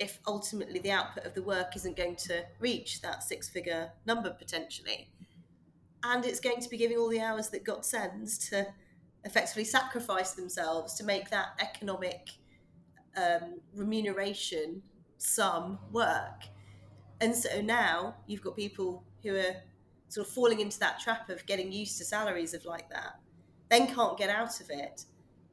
if 0.00 0.18
ultimately 0.26 0.80
the 0.80 0.90
output 0.90 1.24
of 1.24 1.34
the 1.34 1.42
work 1.42 1.76
isn't 1.76 1.96
going 1.96 2.16
to 2.16 2.42
reach 2.58 3.00
that 3.02 3.22
six 3.22 3.48
figure 3.48 3.92
number 4.06 4.30
potentially? 4.30 5.08
And 6.02 6.24
it's 6.24 6.40
going 6.40 6.60
to 6.60 6.68
be 6.68 6.76
giving 6.76 6.98
all 6.98 7.08
the 7.08 7.20
hours 7.20 7.48
that 7.50 7.62
God 7.62 7.84
sends 7.84 8.38
to 8.50 8.66
effectively 9.24 9.62
sacrifice 9.62 10.32
themselves 10.32 10.94
to 10.94 11.04
make 11.04 11.30
that 11.30 11.50
economic 11.60 12.30
um, 13.16 13.60
remuneration 13.76 14.82
sum 15.18 15.78
work. 15.92 16.42
And 17.20 17.36
so 17.36 17.60
now 17.60 18.16
you've 18.26 18.42
got 18.42 18.56
people 18.56 19.04
who 19.22 19.36
are 19.36 19.54
sort 20.08 20.26
of 20.26 20.32
falling 20.32 20.58
into 20.58 20.80
that 20.80 20.98
trap 20.98 21.30
of 21.30 21.46
getting 21.46 21.70
used 21.70 21.98
to 21.98 22.04
salaries 22.04 22.52
of 22.52 22.64
like 22.64 22.90
that, 22.90 23.20
then 23.72 23.92
can't 23.92 24.18
get 24.18 24.30
out 24.30 24.60
of 24.60 24.70
it, 24.70 25.04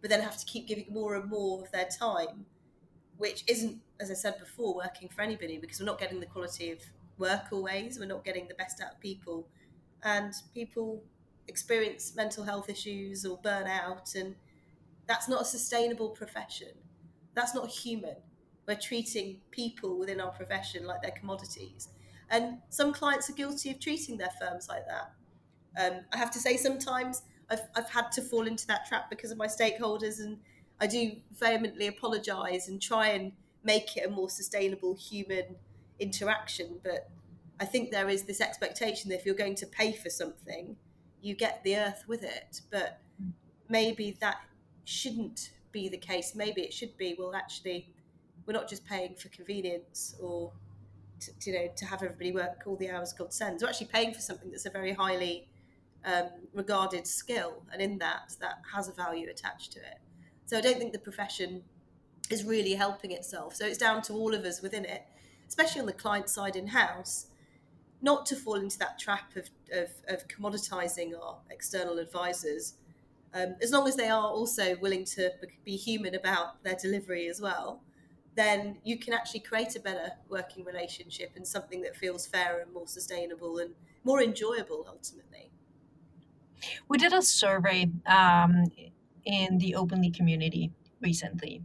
but 0.01 0.09
then 0.09 0.21
have 0.21 0.37
to 0.37 0.45
keep 0.45 0.67
giving 0.67 0.85
more 0.91 1.15
and 1.15 1.29
more 1.29 1.63
of 1.63 1.71
their 1.71 1.87
time, 1.87 2.45
which 3.17 3.43
isn't, 3.47 3.79
as 3.99 4.11
I 4.11 4.13
said 4.13 4.39
before, 4.39 4.75
working 4.75 5.09
for 5.09 5.21
anybody 5.21 5.57
because 5.57 5.79
we're 5.79 5.85
not 5.85 5.99
getting 5.99 6.19
the 6.19 6.25
quality 6.25 6.71
of 6.71 6.79
work 7.17 7.45
always, 7.51 7.99
we're 7.99 8.05
not 8.05 8.23
getting 8.23 8.47
the 8.47 8.53
best 8.53 8.81
out 8.81 8.93
of 8.93 8.99
people, 8.99 9.47
and 10.03 10.33
people 10.53 11.01
experience 11.47 12.15
mental 12.15 12.43
health 12.43 12.69
issues 12.69 13.25
or 13.25 13.37
burnout, 13.39 14.15
and 14.15 14.35
that's 15.07 15.27
not 15.27 15.41
a 15.41 15.45
sustainable 15.45 16.09
profession. 16.09 16.73
That's 17.33 17.55
not 17.55 17.69
human. 17.69 18.17
We're 18.67 18.75
treating 18.75 19.37
people 19.49 19.97
within 19.97 20.21
our 20.21 20.31
profession 20.31 20.85
like 20.85 21.01
they're 21.01 21.11
commodities 21.11 21.89
and 22.29 22.59
some 22.69 22.93
clients 22.93 23.29
are 23.29 23.33
guilty 23.33 23.71
of 23.71 23.79
treating 23.79 24.17
their 24.17 24.31
firms 24.39 24.69
like 24.69 24.85
that. 24.87 25.11
Um, 25.79 26.01
I 26.13 26.17
have 26.17 26.31
to 26.31 26.39
say, 26.39 26.57
sometimes 26.57 27.23
I've, 27.49 27.61
I've 27.75 27.89
had 27.89 28.11
to 28.13 28.21
fall 28.21 28.47
into 28.47 28.67
that 28.67 28.85
trap 28.87 29.09
because 29.09 29.31
of 29.31 29.37
my 29.37 29.47
stakeholders, 29.47 30.19
and 30.19 30.37
I 30.79 30.87
do 30.87 31.13
vehemently 31.37 31.87
apologise 31.87 32.67
and 32.67 32.81
try 32.81 33.09
and 33.09 33.31
make 33.63 33.97
it 33.97 34.05
a 34.05 34.09
more 34.09 34.29
sustainable 34.29 34.95
human 34.95 35.55
interaction. 35.99 36.79
But 36.83 37.09
I 37.59 37.65
think 37.65 37.91
there 37.91 38.09
is 38.09 38.23
this 38.23 38.41
expectation 38.41 39.09
that 39.09 39.19
if 39.19 39.25
you're 39.25 39.35
going 39.35 39.55
to 39.55 39.67
pay 39.67 39.93
for 39.93 40.09
something, 40.09 40.75
you 41.21 41.35
get 41.35 41.63
the 41.63 41.77
earth 41.77 42.05
with 42.07 42.23
it. 42.23 42.61
But 42.71 42.99
maybe 43.67 44.17
that 44.21 44.37
shouldn't 44.85 45.51
be 45.71 45.89
the 45.89 45.97
case. 45.97 46.33
Maybe 46.35 46.61
it 46.61 46.73
should 46.73 46.97
be, 46.97 47.15
well, 47.17 47.35
actually, 47.35 47.89
we're 48.45 48.53
not 48.53 48.69
just 48.69 48.85
paying 48.85 49.15
for 49.15 49.29
convenience 49.29 50.15
or 50.21 50.51
to, 51.19 51.31
you 51.51 51.53
know 51.53 51.67
to 51.75 51.85
have 51.85 52.01
everybody 52.01 52.31
work 52.31 52.63
all 52.65 52.75
the 52.77 52.89
hours 52.89 53.13
God 53.13 53.33
sends. 53.33 53.61
We're 53.61 53.69
actually 53.69 53.87
paying 53.87 54.13
for 54.13 54.21
something 54.21 54.49
that's 54.49 54.65
a 54.65 54.69
very 54.69 54.93
highly 54.93 55.47
um, 56.05 56.29
regarded 56.53 57.05
skill, 57.05 57.63
and 57.71 57.81
in 57.81 57.97
that, 57.99 58.35
that 58.39 58.61
has 58.73 58.87
a 58.87 58.93
value 58.93 59.29
attached 59.29 59.71
to 59.73 59.79
it. 59.79 59.99
So 60.45 60.57
I 60.57 60.61
don't 60.61 60.77
think 60.77 60.93
the 60.93 60.99
profession 60.99 61.63
is 62.29 62.43
really 62.43 62.73
helping 62.73 63.11
itself. 63.11 63.55
So 63.55 63.65
it's 63.65 63.77
down 63.77 64.01
to 64.03 64.13
all 64.13 64.33
of 64.33 64.45
us 64.45 64.61
within 64.61 64.85
it, 64.85 65.03
especially 65.47 65.81
on 65.81 65.87
the 65.87 65.93
client 65.93 66.29
side 66.29 66.55
in 66.55 66.67
house, 66.67 67.27
not 68.01 68.25
to 68.27 68.35
fall 68.35 68.55
into 68.55 68.77
that 68.79 68.97
trap 68.97 69.35
of, 69.35 69.49
of, 69.73 69.89
of 70.07 70.27
commoditizing 70.27 71.11
our 71.21 71.37
external 71.49 71.99
advisors. 71.99 72.75
Um, 73.33 73.55
as 73.61 73.71
long 73.71 73.87
as 73.87 73.95
they 73.95 74.07
are 74.09 74.27
also 74.27 74.77
willing 74.77 75.05
to 75.05 75.31
be 75.65 75.75
human 75.75 76.15
about 76.15 76.63
their 76.63 76.75
delivery 76.75 77.27
as 77.27 77.41
well, 77.41 77.81
then 78.35 78.77
you 78.83 78.97
can 78.97 79.13
actually 79.13 79.41
create 79.41 79.75
a 79.75 79.79
better 79.79 80.11
working 80.29 80.63
relationship 80.63 81.31
and 81.35 81.45
something 81.45 81.81
that 81.81 81.95
feels 81.95 82.25
fair 82.25 82.61
and 82.61 82.73
more 82.73 82.87
sustainable 82.87 83.57
and 83.57 83.71
more 84.03 84.21
enjoyable 84.21 84.85
ultimately. 84.87 85.51
We 86.87 86.97
did 86.97 87.13
a 87.13 87.21
survey 87.21 87.89
um, 88.05 88.65
in 89.25 89.57
the 89.57 89.75
Openly 89.75 90.11
community 90.11 90.71
recently. 91.01 91.61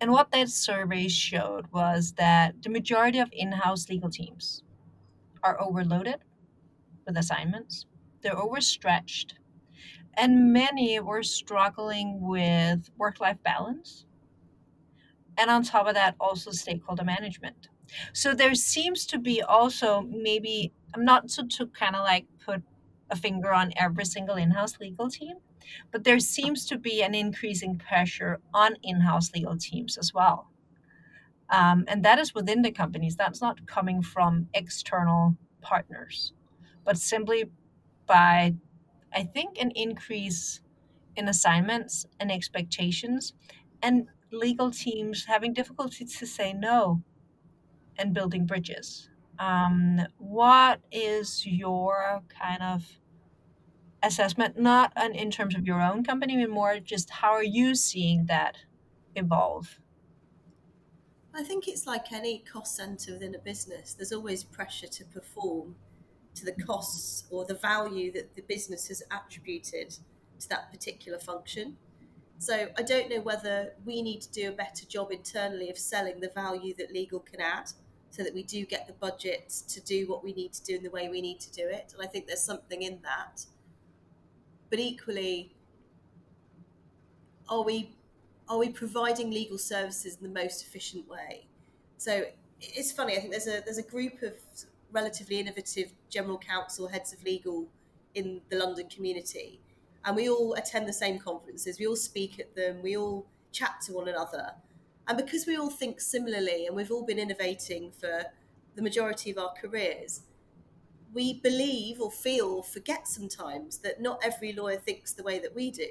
And 0.00 0.10
what 0.12 0.32
that 0.32 0.48
survey 0.48 1.08
showed 1.08 1.66
was 1.72 2.12
that 2.14 2.62
the 2.62 2.70
majority 2.70 3.18
of 3.18 3.28
in 3.32 3.52
house 3.52 3.88
legal 3.88 4.10
teams 4.10 4.64
are 5.42 5.60
overloaded 5.60 6.20
with 7.06 7.16
assignments, 7.16 7.86
they're 8.22 8.36
overstretched, 8.38 9.36
and 10.14 10.52
many 10.52 11.00
were 11.00 11.22
struggling 11.22 12.20
with 12.20 12.90
work 12.98 13.20
life 13.20 13.38
balance. 13.44 14.06
And 15.38 15.50
on 15.50 15.62
top 15.62 15.86
of 15.86 15.94
that 15.94 16.14
also 16.20 16.50
stakeholder 16.50 17.04
management. 17.04 17.68
So 18.12 18.34
there 18.34 18.54
seems 18.54 19.06
to 19.06 19.18
be 19.18 19.42
also 19.42 20.02
maybe 20.02 20.72
i'm 20.94 21.04
not 21.04 21.28
to, 21.28 21.46
to 21.46 21.66
kind 21.68 21.96
of 21.96 22.04
like 22.04 22.26
put 22.44 22.62
a 23.12 23.16
finger 23.16 23.52
on 23.52 23.72
every 23.76 24.04
single 24.04 24.36
in-house 24.36 24.80
legal 24.80 25.08
team 25.08 25.36
but 25.92 26.04
there 26.04 26.18
seems 26.18 26.66
to 26.66 26.76
be 26.78 27.02
an 27.02 27.14
increasing 27.14 27.78
pressure 27.78 28.40
on 28.52 28.74
in-house 28.82 29.32
legal 29.34 29.56
teams 29.56 29.96
as 29.96 30.12
well 30.12 30.50
um, 31.50 31.84
and 31.88 32.04
that 32.04 32.18
is 32.18 32.34
within 32.34 32.62
the 32.62 32.72
companies 32.72 33.14
that's 33.14 33.40
not 33.40 33.64
coming 33.66 34.02
from 34.02 34.48
external 34.54 35.36
partners 35.60 36.32
but 36.84 36.98
simply 36.98 37.44
by 38.06 38.54
i 39.14 39.22
think 39.22 39.58
an 39.60 39.70
increase 39.76 40.60
in 41.16 41.28
assignments 41.28 42.06
and 42.18 42.32
expectations 42.32 43.34
and 43.82 44.08
legal 44.32 44.70
teams 44.70 45.26
having 45.26 45.52
difficulty 45.52 46.04
to 46.04 46.26
say 46.26 46.52
no 46.52 47.02
and 47.98 48.14
building 48.14 48.46
bridges. 48.46 49.08
Um, 49.38 50.00
what 50.18 50.80
is 50.90 51.46
your 51.46 52.22
kind 52.28 52.62
of 52.62 52.86
assessment, 54.02 54.58
not 54.58 54.92
on, 54.96 55.14
in 55.14 55.30
terms 55.30 55.54
of 55.54 55.66
your 55.66 55.80
own 55.80 56.04
company, 56.04 56.36
but 56.36 56.50
more 56.50 56.78
just 56.80 57.10
how 57.10 57.30
are 57.30 57.44
you 57.44 57.74
seeing 57.74 58.26
that 58.26 58.56
evolve? 59.14 59.78
I 61.34 61.42
think 61.42 61.66
it's 61.66 61.86
like 61.86 62.12
any 62.12 62.40
cost 62.40 62.76
center 62.76 63.12
within 63.12 63.34
a 63.34 63.38
business. 63.38 63.94
There's 63.94 64.12
always 64.12 64.44
pressure 64.44 64.88
to 64.88 65.04
perform 65.04 65.76
to 66.34 66.44
the 66.44 66.52
costs 66.52 67.24
or 67.30 67.44
the 67.44 67.54
value 67.54 68.12
that 68.12 68.34
the 68.34 68.42
business 68.42 68.88
has 68.88 69.02
attributed 69.10 69.90
to 70.40 70.48
that 70.48 70.70
particular 70.70 71.18
function. 71.18 71.76
So 72.38 72.68
I 72.76 72.82
don't 72.82 73.08
know 73.08 73.20
whether 73.20 73.74
we 73.84 74.02
need 74.02 74.20
to 74.22 74.32
do 74.32 74.48
a 74.48 74.52
better 74.52 74.84
job 74.86 75.12
internally 75.12 75.70
of 75.70 75.78
selling 75.78 76.20
the 76.20 76.30
value 76.34 76.74
that 76.76 76.92
legal 76.92 77.20
can 77.20 77.40
add 77.40 77.70
so 78.12 78.22
that 78.22 78.34
we 78.34 78.42
do 78.42 78.66
get 78.66 78.86
the 78.86 78.92
budget 78.92 79.48
to 79.68 79.80
do 79.80 80.06
what 80.06 80.22
we 80.22 80.34
need 80.34 80.52
to 80.52 80.62
do 80.62 80.76
in 80.76 80.82
the 80.82 80.90
way 80.90 81.08
we 81.08 81.22
need 81.22 81.40
to 81.40 81.50
do 81.50 81.66
it. 81.66 81.94
And 81.94 82.06
I 82.06 82.06
think 82.06 82.26
there's 82.26 82.44
something 82.44 82.82
in 82.82 82.98
that. 83.02 83.46
But 84.68 84.78
equally, 84.78 85.54
are 87.48 87.62
we 87.62 87.96
are 88.48 88.58
we 88.58 88.68
providing 88.68 89.30
legal 89.30 89.56
services 89.56 90.18
in 90.20 90.22
the 90.22 90.40
most 90.40 90.62
efficient 90.62 91.08
way? 91.08 91.46
So 91.96 92.24
it's 92.60 92.92
funny. 92.92 93.16
I 93.16 93.20
think 93.20 93.30
there's 93.30 93.46
a 93.46 93.62
there's 93.64 93.78
a 93.78 93.82
group 93.82 94.20
of 94.22 94.34
relatively 94.90 95.40
innovative 95.40 95.94
general 96.10 96.36
counsel 96.36 96.88
heads 96.88 97.14
of 97.14 97.24
legal 97.24 97.66
in 98.14 98.42
the 98.50 98.58
London 98.58 98.88
community, 98.90 99.58
and 100.04 100.14
we 100.14 100.28
all 100.28 100.52
attend 100.52 100.86
the 100.86 100.92
same 100.92 101.18
conferences. 101.18 101.78
We 101.78 101.86
all 101.86 101.96
speak 101.96 102.38
at 102.38 102.54
them. 102.54 102.82
We 102.82 102.94
all 102.94 103.26
chat 103.52 103.80
to 103.86 103.94
one 103.94 104.08
another, 104.08 104.52
and 105.12 105.26
because 105.26 105.46
we 105.46 105.56
all 105.56 105.70
think 105.70 106.00
similarly, 106.00 106.66
and 106.66 106.74
we've 106.74 106.90
all 106.90 107.04
been 107.04 107.18
innovating 107.18 107.92
for 107.92 108.24
the 108.74 108.82
majority 108.82 109.30
of 109.30 109.38
our 109.38 109.52
careers, 109.60 110.22
we 111.12 111.34
believe 111.34 112.00
or 112.00 112.10
feel 112.10 112.46
or 112.46 112.64
forget 112.64 113.06
sometimes 113.06 113.78
that 113.78 114.00
not 114.00 114.18
every 114.24 114.52
lawyer 114.52 114.78
thinks 114.78 115.12
the 115.12 115.22
way 115.22 115.38
that 115.38 115.54
we 115.54 115.70
do. 115.70 115.88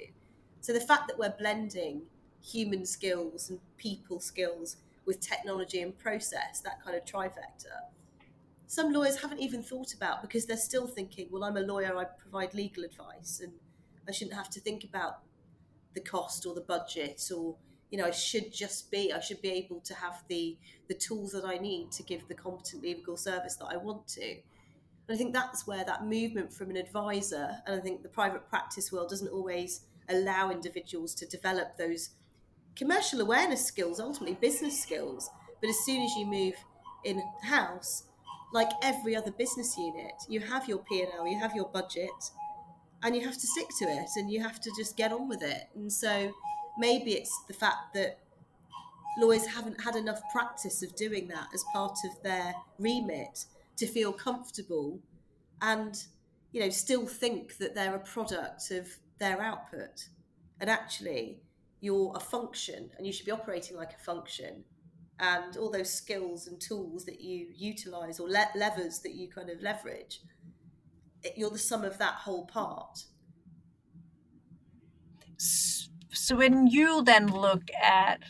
So 0.61 0.73
the 0.73 0.79
fact 0.79 1.07
that 1.07 1.19
we're 1.19 1.35
blending 1.37 2.03
human 2.43 2.85
skills 2.85 3.49
and 3.49 3.59
people 3.77 4.19
skills 4.19 4.77
with 5.05 5.19
technology 5.19 5.81
and 5.81 5.97
process, 5.97 6.61
that 6.61 6.83
kind 6.83 6.97
of 6.97 7.05
trifecta, 7.05 7.91
some 8.65 8.91
lawyers 8.91 9.21
haven't 9.21 9.39
even 9.39 9.61
thought 9.61 9.93
about 9.93 10.21
because 10.21 10.47
they're 10.47 10.57
still 10.57 10.87
thinking, 10.87 11.27
well, 11.29 11.43
I'm 11.43 11.57
a 11.57 11.61
lawyer, 11.61 11.95
I 11.95 12.05
provide 12.05 12.55
legal 12.55 12.83
advice, 12.83 13.39
and 13.43 13.53
I 14.07 14.11
shouldn't 14.11 14.35
have 14.35 14.49
to 14.51 14.59
think 14.59 14.83
about 14.83 15.19
the 15.93 15.99
cost 15.99 16.45
or 16.45 16.55
the 16.55 16.61
budget 16.61 17.21
or 17.35 17.57
you 17.91 17.97
know, 17.97 18.05
I 18.05 18.11
should 18.11 18.51
just 18.53 18.89
be, 18.89 19.11
I 19.11 19.19
should 19.19 19.41
be 19.41 19.51
able 19.51 19.81
to 19.81 19.93
have 19.93 20.23
the 20.27 20.57
the 20.87 20.93
tools 20.95 21.31
that 21.33 21.45
I 21.45 21.57
need 21.57 21.91
to 21.93 22.03
give 22.03 22.27
the 22.27 22.33
competent 22.33 22.81
legal 22.83 23.15
service 23.15 23.55
that 23.57 23.67
I 23.67 23.77
want 23.77 24.07
to. 24.09 24.29
And 24.31 25.15
I 25.15 25.15
think 25.15 25.33
that's 25.33 25.67
where 25.67 25.83
that 25.83 26.05
movement 26.05 26.53
from 26.53 26.69
an 26.69 26.77
advisor, 26.77 27.57
and 27.65 27.79
I 27.79 27.83
think 27.83 28.01
the 28.01 28.09
private 28.09 28.49
practice 28.49 28.91
world 28.91 29.09
doesn't 29.09 29.27
always 29.27 29.81
allow 30.09 30.51
individuals 30.51 31.13
to 31.15 31.25
develop 31.25 31.77
those 31.77 32.11
commercial 32.75 33.21
awareness 33.21 33.65
skills, 33.65 33.99
ultimately 33.99 34.35
business 34.35 34.81
skills. 34.81 35.29
But 35.59 35.69
as 35.69 35.79
soon 35.85 36.01
as 36.01 36.11
you 36.15 36.25
move 36.25 36.55
in 37.03 37.21
house, 37.43 38.03
like 38.53 38.69
every 38.83 39.15
other 39.15 39.31
business 39.31 39.77
unit, 39.77 40.13
you 40.29 40.39
have 40.39 40.67
your 40.67 40.79
P 40.79 41.01
and 41.01 41.11
L, 41.17 41.27
you 41.27 41.39
have 41.39 41.55
your 41.55 41.69
budget, 41.69 42.09
and 43.03 43.15
you 43.15 43.21
have 43.25 43.37
to 43.37 43.47
stick 43.47 43.67
to 43.79 43.85
it, 43.85 44.09
and 44.15 44.31
you 44.31 44.41
have 44.41 44.59
to 44.61 44.71
just 44.77 44.95
get 44.97 45.11
on 45.11 45.27
with 45.27 45.41
it. 45.41 45.69
And 45.75 45.91
so 45.91 46.31
maybe 46.77 47.13
it's 47.13 47.43
the 47.47 47.53
fact 47.53 47.93
that 47.93 48.19
lawyers 49.19 49.45
haven't 49.45 49.81
had 49.81 49.95
enough 49.95 50.21
practice 50.31 50.81
of 50.81 50.95
doing 50.95 51.27
that 51.27 51.47
as 51.53 51.63
part 51.73 51.97
of 52.05 52.23
their 52.23 52.53
remit 52.79 53.45
to 53.77 53.87
feel 53.87 54.13
comfortable 54.13 54.99
and 55.61 56.05
you 56.51 56.61
know 56.61 56.69
still 56.69 57.05
think 57.05 57.57
that 57.57 57.75
they're 57.75 57.95
a 57.95 57.99
product 57.99 58.71
of 58.71 58.87
their 59.19 59.41
output. 59.41 60.09
And 60.59 60.69
actually 60.69 61.41
you're 61.79 62.13
a 62.15 62.19
function 62.19 62.91
and 62.97 63.07
you 63.07 63.13
should 63.13 63.25
be 63.25 63.31
operating 63.31 63.75
like 63.75 63.93
a 63.93 64.03
function. 64.03 64.63
And 65.19 65.55
all 65.57 65.69
those 65.69 65.93
skills 65.93 66.47
and 66.47 66.59
tools 66.59 67.05
that 67.05 67.21
you 67.21 67.47
utilize 67.55 68.19
or 68.19 68.27
le- 68.27 68.49
levers 68.55 68.99
that 68.99 69.13
you 69.13 69.29
kind 69.29 69.51
of 69.51 69.61
leverage 69.61 70.21
you're 71.35 71.49
the 71.49 71.57
sum 71.57 71.83
of 71.83 71.97
that 71.97 72.15
whole 72.15 72.45
part 72.45 73.03
so 76.13 76.35
when 76.35 76.67
you 76.67 77.03
then 77.03 77.27
look 77.27 77.63
at 77.81 78.21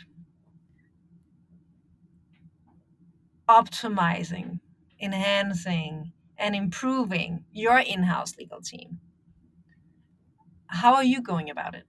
optimizing, 3.50 4.60
enhancing, 5.02 6.12
and 6.38 6.56
improving 6.56 7.44
your 7.52 7.80
in 7.80 8.04
house 8.04 8.38
legal 8.38 8.62
team, 8.62 9.00
how 10.67 10.96
are 10.96 11.04
you 11.04 11.22
going 11.22 11.50
about 11.50 11.76
it? 11.76 11.84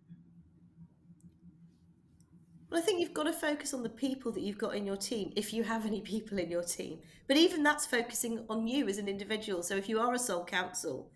Well, 2.71 2.81
I 2.81 2.85
think 2.85 3.01
you've 3.01 3.13
got 3.13 3.25
to 3.25 3.35
focus 3.35 3.75
on 3.75 3.83
the 3.83 3.91
people 3.91 4.33
that 4.33 4.41
you've 4.41 4.57
got 4.57 4.75
in 4.75 4.87
your 4.87 4.97
team, 4.97 5.31
if 5.37 5.53
you 5.53 5.63
have 5.63 5.85
any 5.85 6.01
people 6.01 6.39
in 6.39 6.51
your 6.51 6.63
team. 6.63 7.01
But 7.29 7.37
even 7.37 7.63
that's 7.63 7.85
focusing 7.85 8.47
on 8.49 8.67
you 8.67 8.89
as 8.89 8.97
an 8.97 9.09
individual. 9.09 9.63
So 9.63 9.77
if 9.77 9.91
you 9.91 10.01
are 10.01 10.15
a 10.15 10.19
sole 10.19 10.45
counsel, 10.47 11.11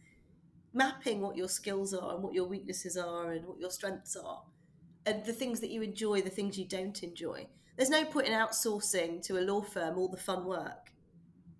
mapping 0.75 1.23
what 1.23 1.35
your 1.35 1.49
skills 1.49 1.95
are 1.95 2.15
and 2.15 2.23
what 2.23 2.35
your 2.35 2.47
weaknesses 2.47 2.99
are 2.99 3.33
and 3.33 3.47
what 3.47 3.59
your 3.59 3.71
strengths 3.71 4.17
are, 4.17 4.43
and 5.07 5.25
the 5.25 5.33
things 5.33 5.61
that 5.61 5.71
you 5.71 5.83
enjoy, 5.83 6.21
the 6.21 6.31
things 6.31 6.59
you 6.59 6.66
don't 6.66 7.03
enjoy. 7.03 7.47
There's 7.77 7.90
no 7.90 8.05
point 8.05 8.27
in 8.27 8.33
outsourcing 8.33 9.23
to 9.27 9.38
a 9.38 9.40
law 9.40 9.62
firm 9.62 9.97
all 9.97 10.09
the 10.09 10.16
fun 10.16 10.45
work. 10.45 10.90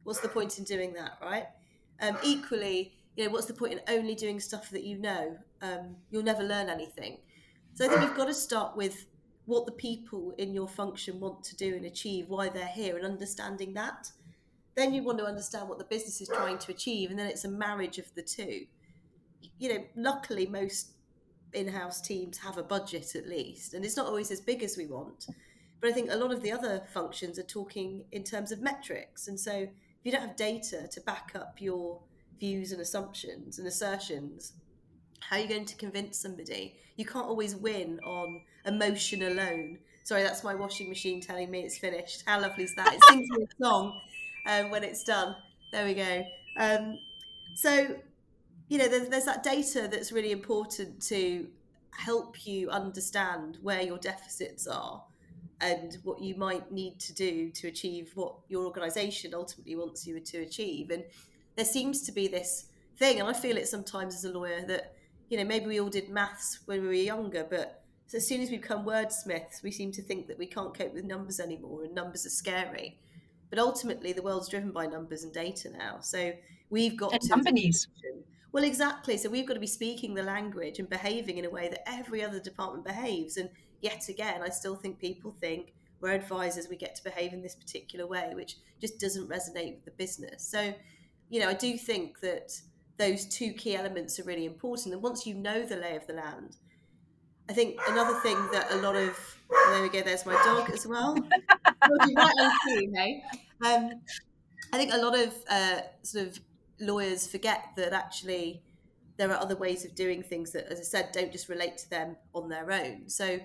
What's 0.03 0.21
the 0.21 0.29
point 0.29 0.59
in 0.59 0.65
doing 0.65 0.93
that, 0.95 1.19
right? 1.23 1.47
Um, 2.01 2.17
equally, 2.23 2.93
you 3.17 3.25
know, 3.25 3.31
what's 3.31 3.47
the 3.47 3.55
point 3.55 3.75
in 3.75 3.81
only 3.89 4.15
doing 4.15 4.41
stuff 4.41 4.71
that 4.71 4.85
you 4.85 4.99
know? 4.99 5.37
Um, 5.63 5.97
you'll 6.11 6.23
never 6.23 6.43
learn 6.43 6.69
anything. 6.69 7.19
So 7.75 7.85
I 7.85 7.89
think 7.89 8.03
you've 8.03 8.17
got 8.17 8.27
to 8.27 8.35
start 8.35 8.77
with 8.77 9.07
what 9.47 9.67
the 9.67 9.73
people 9.73 10.35
in 10.39 10.53
your 10.53 10.69
function 10.69 11.21
want 11.21 11.43
to 11.45 11.57
do 11.57 11.75
and 11.75 11.85
achieve, 11.85 12.29
why 12.29 12.49
they're 12.49 12.67
here, 12.67 12.97
and 12.97 13.05
understanding 13.05 13.75
that. 13.75 14.11
Then 14.75 14.93
you 14.93 15.03
want 15.03 15.19
to 15.19 15.25
understand 15.25 15.69
what 15.69 15.79
the 15.79 15.85
business 15.85 16.21
is 16.21 16.29
trying 16.29 16.59
to 16.59 16.73
achieve, 16.73 17.11
and 17.11 17.19
then 17.19 17.27
it's 17.27 17.45
a 17.45 17.49
marriage 17.49 17.99
of 17.99 18.13
the 18.15 18.23
two. 18.23 18.67
You 19.59 19.75
know, 19.75 19.85
luckily, 19.95 20.47
most 20.47 20.96
in-house 21.57 22.01
teams 22.01 22.39
have 22.39 22.59
a 22.59 22.63
budget 22.63 23.15
at 23.15 23.27
least 23.29 23.75
and 23.75 23.85
it's 23.85 23.97
not 23.97 24.07
always 24.07 24.31
as 24.31 24.41
big 24.41 24.63
as 24.63 24.77
we 24.77 24.87
want 24.87 25.27
but 25.81 25.91
i 25.91 25.93
think 25.93 26.11
a 26.11 26.17
lot 26.17 26.33
of 26.33 26.43
the 26.43 26.53
other 26.53 26.83
functions 26.93 27.39
are 27.39 27.45
talking 27.45 28.05
in 28.13 28.23
terms 28.23 28.53
of 28.53 28.61
metrics 28.61 29.29
and 29.29 29.39
so 29.39 29.53
if 29.53 29.71
you 30.05 30.13
don't 30.13 30.23
have 30.23 30.37
data 30.37 30.87
to 30.91 31.01
back 31.01 31.33
up 31.35 31.57
your 31.59 32.01
views 32.39 32.73
and 32.73 32.81
assumptions 32.81 33.59
and 33.59 33.67
assertions 33.67 34.53
how 35.29 35.37
are 35.37 35.41
you 35.41 35.49
going 35.49 35.65
to 35.65 35.77
convince 35.77 36.19
somebody? 36.19 36.77
You 36.97 37.05
can't 37.05 37.27
always 37.27 37.57
win 37.57 38.01
on 38.05 38.43
emotion 38.65 39.23
alone. 39.23 39.79
Sorry 40.05 40.23
that's 40.23 40.45
my 40.45 40.55
washing 40.55 40.89
machine 40.89 41.21
telling 41.21 41.51
me 41.51 41.61
it's 41.61 41.79
finished. 41.79 42.23
How 42.27 42.41
lovely 42.41 42.65
is 42.65 42.75
that? 42.77 42.95
It 42.95 43.03
sings 43.05 43.29
me 43.31 43.45
a 43.45 43.65
song 43.65 44.01
um, 44.47 44.71
when 44.71 44.85
it's 44.85 45.03
done. 45.03 45.35
There 45.73 45.85
we 45.85 45.95
go. 45.95 46.25
Um, 46.59 46.99
so 47.55 47.97
you 48.69 48.79
know, 48.79 48.89
there's, 48.89 49.09
there's 49.09 49.25
that 49.25 49.43
data 49.43 49.89
that's 49.91 50.13
really 50.13 50.33
important 50.33 51.01
to 51.03 51.49
help 51.91 52.47
you 52.47 52.69
understand 52.71 53.59
where 53.63 53.83
your 53.83 53.99
deficits 53.99 54.67
are 54.67 55.03
and 55.61 55.99
what 56.03 56.21
you 56.21 56.35
might 56.35 56.71
need 56.71 56.99
to 57.01 57.15
do 57.15 57.51
to 57.51 57.69
achieve 57.69 58.13
what 58.15 58.35
your 58.49 58.67
organization 58.67 59.33
ultimately 59.35 59.77
wants 59.77 60.07
you 60.07 60.21
to 60.21 60.39
achieve. 60.39 60.91
And 60.91 61.05
there 61.55 61.65
seems 61.65 62.03
to 62.03 62.13
be 62.13 62.29
this 62.29 62.67
thing, 62.99 63.21
and 63.21 63.29
I 63.29 63.33
feel 63.33 63.57
it 63.57 63.69
sometimes 63.69 64.15
as 64.15 64.25
a 64.25 64.33
lawyer 64.33 64.63
that, 64.67 64.95
you 65.31 65.39
know, 65.39 65.45
maybe 65.45 65.67
we 65.67 65.81
all 65.81 65.89
did 65.89 66.11
maths 66.11 66.61
when 66.67 66.83
we 66.83 66.89
were 66.89 66.95
younger, 66.95 67.47
but 67.49 67.83
as 68.15 68.27
soon 68.27 68.41
as 68.41 68.51
we 68.51 68.59
become 68.59 68.85
wordsmiths, 68.85 69.63
we 69.63 69.71
seem 69.71 69.91
to 69.93 70.03
think 70.03 70.29
that 70.29 70.39
we 70.39 70.47
can't 70.47 70.77
cope 70.77 70.93
with 70.93 71.05
numbers 71.05 71.41
anymore 71.41 71.85
and 71.85 71.95
numbers 71.95 72.27
are 72.27 72.31
scary. 72.31 72.99
But 73.49 73.59
ultimately, 73.59 74.13
the 74.13 74.23
world's 74.23 74.49
driven 74.49 74.73
by 74.73 74.87
numbers 74.87 75.25
and 75.25 75.33
data 75.33 75.71
now. 75.71 76.01
So 76.01 76.33
we've 76.69 76.97
got 76.97 77.13
and 77.13 77.23
to 77.23 77.29
companies. 77.29 77.89
Well, 78.57 78.65
exactly. 78.65 79.19
So 79.19 79.29
we've 79.29 79.45
got 79.47 79.53
to 79.53 79.61
be 79.61 79.67
speaking 79.67 80.15
the 80.15 80.23
language 80.23 80.79
and 80.79 80.89
behaving 80.89 81.37
in 81.37 81.45
a 81.45 81.51
way 81.51 81.69
that 81.69 81.87
every 81.87 82.25
other 82.25 82.41
department 82.41 82.87
behaves. 82.87 83.37
And 83.37 83.51
yet 83.83 84.09
again, 84.09 84.41
I 84.43 84.49
still 84.49 84.77
think 84.77 84.99
people 84.99 85.37
think 85.39 85.75
we're 86.01 86.13
advisors, 86.13 86.67
we 86.67 86.77
get 86.77 86.95
to 86.95 87.05
behave 87.05 87.35
in 87.35 87.43
this 87.43 87.55
particular 87.55 88.07
way, 88.07 88.33
which 88.35 88.57
just 88.81 88.99
doesn't 88.99 89.29
resonate 89.29 89.75
with 89.75 89.85
the 89.85 89.91
business. 89.99 90.43
So, 90.43 90.73
you 91.29 91.41
know, 91.41 91.51
I 91.51 91.53
do 91.53 91.77
think 91.77 92.21
that 92.21 92.59
those 92.97 93.27
two 93.27 93.53
key 93.53 93.77
elements 93.77 94.19
are 94.19 94.25
really 94.25 94.47
important. 94.47 94.95
And 94.95 95.03
once 95.03 95.27
you 95.27 95.35
know 95.35 95.67
the 95.67 95.77
lay 95.77 95.95
of 95.95 96.07
the 96.07 96.15
land, 96.15 96.57
I 97.51 97.53
think 97.53 97.79
another 97.87 98.19
thing 98.21 98.39
that 98.55 98.69
a 98.71 98.77
lot 98.77 98.97
of 98.97 99.39
there 99.69 99.83
we 99.83 99.91
go, 99.91 100.01
there's 100.01 100.25
my 100.25 100.33
dog 100.47 100.71
as 100.71 100.87
well. 100.87 101.15
right 101.15 102.35
on 102.41 102.53
cue, 102.67 102.91
hey? 102.97 103.23
Um, 103.67 104.01
I 104.73 104.79
think 104.79 104.95
a 104.95 104.97
lot 104.97 105.15
of 105.15 105.35
uh, 105.47 105.81
sort 106.03 106.29
of 106.29 106.41
lawyers 106.81 107.27
forget 107.27 107.65
that 107.77 107.93
actually 107.93 108.63
there 109.17 109.31
are 109.31 109.41
other 109.41 109.57
ways 109.57 109.85
of 109.85 109.95
doing 109.95 110.23
things 110.23 110.53
that, 110.53 110.71
as 110.71 110.79
I 110.79 110.83
said, 110.83 111.11
don't 111.13 111.33
just 111.33 111.49
relate 111.49 111.79
to 111.79 111.91
them 111.91 112.17
on 112.35 112.49
their 112.49 112.71
own. 112.71 113.09
So 113.09 113.41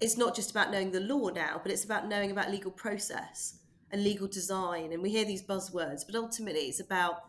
it's 0.00 0.16
not 0.16 0.34
just 0.34 0.50
about 0.50 0.70
knowing 0.70 0.92
the 0.92 1.00
law 1.00 1.28
now, 1.28 1.60
but 1.62 1.72
it's 1.72 1.84
about 1.84 2.08
knowing 2.08 2.30
about 2.30 2.50
legal 2.50 2.70
process 2.70 3.58
and 3.90 4.04
legal 4.04 4.26
design. 4.26 4.92
And 4.92 5.02
we 5.02 5.10
hear 5.10 5.24
these 5.24 5.42
buzzwords, 5.42 6.04
but 6.06 6.14
ultimately 6.14 6.62
it's 6.62 6.80
about, 6.80 7.24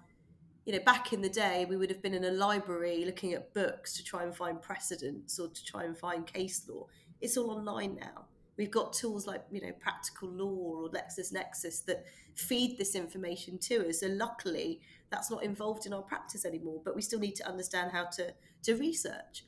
you 0.66 0.74
know, 0.74 0.80
back 0.84 1.14
in 1.14 1.22
the 1.22 1.30
day, 1.30 1.66
we 1.68 1.78
would 1.78 1.90
have 1.90 2.02
been 2.02 2.14
in 2.14 2.26
a 2.26 2.32
library 2.32 3.04
looking 3.06 3.34
at 3.34 3.54
books 3.54 3.96
to 3.98 4.04
try 4.04 4.24
and 4.24 4.36
find 4.36 4.62
precedents 4.62 5.40
or 5.40 5.48
to 5.48 5.66
try 5.66 5.84
and 5.84 5.98
find 5.98 6.28
case 6.28 6.64
law. 6.68 6.86
It's 7.20 7.38
all 7.38 7.52
online 7.52 7.96
now. 7.96 8.26
We've 8.62 8.70
got 8.70 8.94
tools 8.94 9.26
like, 9.26 9.44
you 9.50 9.60
know, 9.60 9.72
Practical 9.80 10.30
Law 10.30 10.84
or 10.84 10.90
LexisNexis 10.90 11.84
that 11.86 12.06
feed 12.36 12.78
this 12.78 12.94
information 12.94 13.58
to 13.58 13.90
us. 13.90 14.02
So 14.02 14.08
luckily, 14.08 14.82
that's 15.10 15.32
not 15.32 15.44
involved 15.44 15.88
in 15.88 15.94
our 15.94 16.04
practice 16.04 16.46
anymore, 16.46 16.80
but 16.86 16.96
we 16.96 17.02
still 17.02 17.20
need 17.20 17.36
to 17.38 17.48
understand 17.48 17.90
how 17.92 18.06
to, 18.18 18.32
to 18.62 18.76
research. 18.76 19.46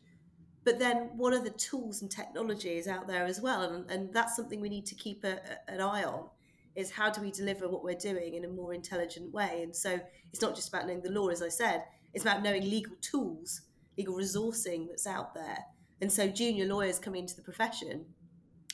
But 0.63 0.79
then, 0.79 1.11
what 1.15 1.31
are 1.31 1.43
the 1.43 1.51
tools 1.51 2.01
and 2.01 2.09
technologies 2.09 2.87
out 2.87 3.07
there 3.07 3.25
as 3.25 3.39
well? 3.39 3.61
And, 3.61 3.91
and 3.91 4.11
that's 4.11 4.35
something 4.35 4.59
we 4.59 4.67
need 4.67 4.87
to 4.87 4.95
keep 4.95 5.23
a, 5.23 5.39
an 5.67 5.79
eye 5.79 6.05
on. 6.05 6.29
is 6.75 6.89
how 6.89 7.11
do 7.11 7.21
we 7.21 7.29
deliver 7.29 7.69
what 7.69 7.83
we're 7.83 7.93
doing 7.93 8.33
in 8.33 8.45
a 8.45 8.47
more 8.47 8.73
intelligent 8.73 9.31
way? 9.31 9.61
And 9.61 9.75
so 9.75 9.99
it's 10.31 10.41
not 10.41 10.55
just 10.55 10.69
about 10.69 10.87
knowing 10.87 11.03
the 11.03 11.11
law, 11.11 11.27
as 11.27 11.43
I 11.43 11.49
said, 11.49 11.83
it's 12.15 12.23
about 12.23 12.41
knowing 12.41 12.63
legal 12.63 12.95
tools, 12.99 13.61
legal 13.95 14.15
resourcing 14.15 14.87
that's 14.87 15.05
out 15.05 15.35
there. 15.35 15.59
And 16.01 16.11
so 16.11 16.27
junior 16.27 16.65
lawyers 16.65 16.97
coming 16.97 17.21
into 17.21 17.35
the 17.35 17.43
profession, 17.43 18.05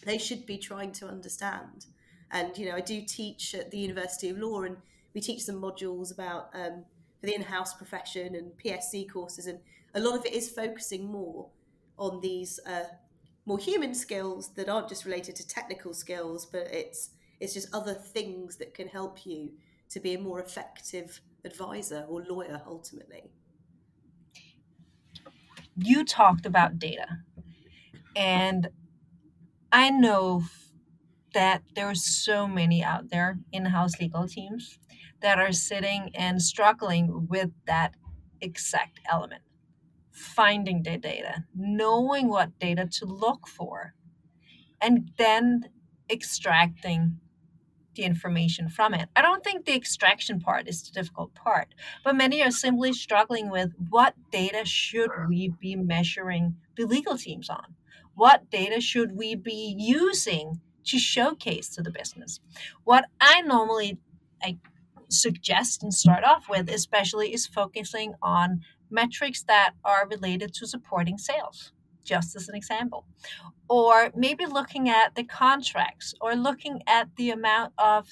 they 0.06 0.18
should 0.18 0.46
be 0.46 0.58
trying 0.58 0.92
to 0.94 1.08
understand. 1.08 1.86
And, 2.32 2.58
you 2.58 2.68
know, 2.68 2.76
I 2.76 2.82
do 2.82 3.02
teach 3.02 3.56
at 3.56 3.72
the 3.72 3.78
University 3.78 4.30
of 4.30 4.38
Law 4.38 4.62
and 4.62 4.78
we 5.14 5.22
teach 5.22 5.44
some 5.44 5.62
modules 5.62 6.14
about 6.14 6.50
um, 6.54 6.86
for 7.20 7.26
the 7.26 7.36
in-house 7.36 7.74
profession 7.74 8.36
and 8.36 8.52
PSC 8.64 9.12
courses. 9.12 9.48
And 9.48 9.60
a 9.94 10.00
lot 10.00 10.18
of 10.18 10.26
it 10.26 10.34
is 10.34 10.50
focusing 10.50 11.12
more 11.12 11.48
on 11.98 12.22
these 12.22 12.60
uh, 12.66 12.86
more 13.46 13.58
human 13.58 13.94
skills 13.94 14.50
that 14.56 14.70
aren't 14.70 14.88
just 14.88 15.06
related 15.06 15.36
to 15.36 15.48
technical 15.48 15.94
skills, 15.94 16.46
but 16.46 16.68
it's 16.72 17.10
it's 17.40 17.54
just 17.54 17.74
other 17.74 17.94
things 17.94 18.58
that 18.58 18.74
can 18.74 18.88
help 18.88 19.26
you 19.26 19.52
to 19.90 20.00
be 20.00 20.14
a 20.14 20.20
more 20.20 20.42
effective 20.42 21.22
advisor 21.46 22.06
or 22.10 22.22
lawyer 22.24 22.62
ultimately. 22.68 23.32
You 25.78 26.04
talked 26.04 26.46
about 26.46 26.80
data, 26.80 27.08
and 28.16 28.70
I 29.72 29.90
know 29.92 30.44
that 31.34 31.62
there's 31.76 32.04
so 32.04 32.48
many 32.48 32.84
out 32.84 33.10
there 33.10 33.40
in-house 33.52 34.00
legal 34.00 34.28
teams 34.28 34.80
that 35.22 35.40
are 35.40 35.52
sitting 35.52 36.12
and 36.16 36.42
struggling 36.42 37.28
with 37.30 37.52
that 37.68 37.94
exact 38.42 39.00
element 39.10 39.44
finding 40.12 40.84
the 40.84 40.98
data 40.98 41.46
knowing 41.56 42.28
what 42.28 42.58
data 42.60 42.88
to 42.92 43.06
look 43.06 43.48
for 43.48 43.94
and 44.82 45.12
then 45.18 45.70
extracting 46.10 47.20
the 47.96 48.04
information 48.04 48.70
from 48.70 48.94
it. 48.94 49.10
I 49.16 49.22
don't 49.22 49.44
think 49.44 49.66
the 49.66 49.76
extraction 49.76 50.40
part 50.40 50.68
is 50.68 50.84
the 50.84 50.92
difficult 50.92 51.36
part, 51.36 51.76
but 52.04 52.16
many 52.16 52.44
are 52.44 52.52
simply 52.52 52.94
struggling 52.94 53.50
with 53.50 53.72
what 53.90 54.14
data 54.32 54.64
should 54.66 55.12
we 55.28 55.54
be 55.60 55.76
measuring 55.76 56.56
the 56.78 56.86
legal 56.86 57.18
teams 57.18 57.50
on? 57.50 57.76
What 58.20 58.52
data 58.52 58.82
should 58.82 59.16
we 59.16 59.36
be 59.36 59.74
using 59.80 60.60
to 60.88 61.00
showcase 61.00 61.70
to 61.70 61.82
the 61.82 61.90
business? 61.90 62.42
What 62.84 63.06
I 63.22 63.40
normally 63.40 63.98
I 64.44 64.58
suggest 65.08 65.84
and 65.84 65.94
start 65.94 66.26
off 66.26 66.50
with, 66.50 66.70
especially, 66.70 67.34
is 67.34 67.48
focusing 67.48 68.16
on 68.22 68.60
metrics 68.92 69.42
that 69.44 69.72
are 69.86 70.06
related 70.06 70.54
to 70.56 70.68
supporting 70.68 71.18
sales 71.18 71.72
just 72.04 72.36
as 72.36 72.50
an 72.50 72.56
example. 72.56 73.06
Or 73.70 74.12
maybe 74.14 74.46
looking 74.46 74.90
at 74.90 75.16
the 75.16 75.24
contracts 75.24 76.14
or 76.20 76.36
looking 76.36 76.82
at 76.86 77.16
the 77.16 77.30
amount 77.30 77.72
of 77.78 78.10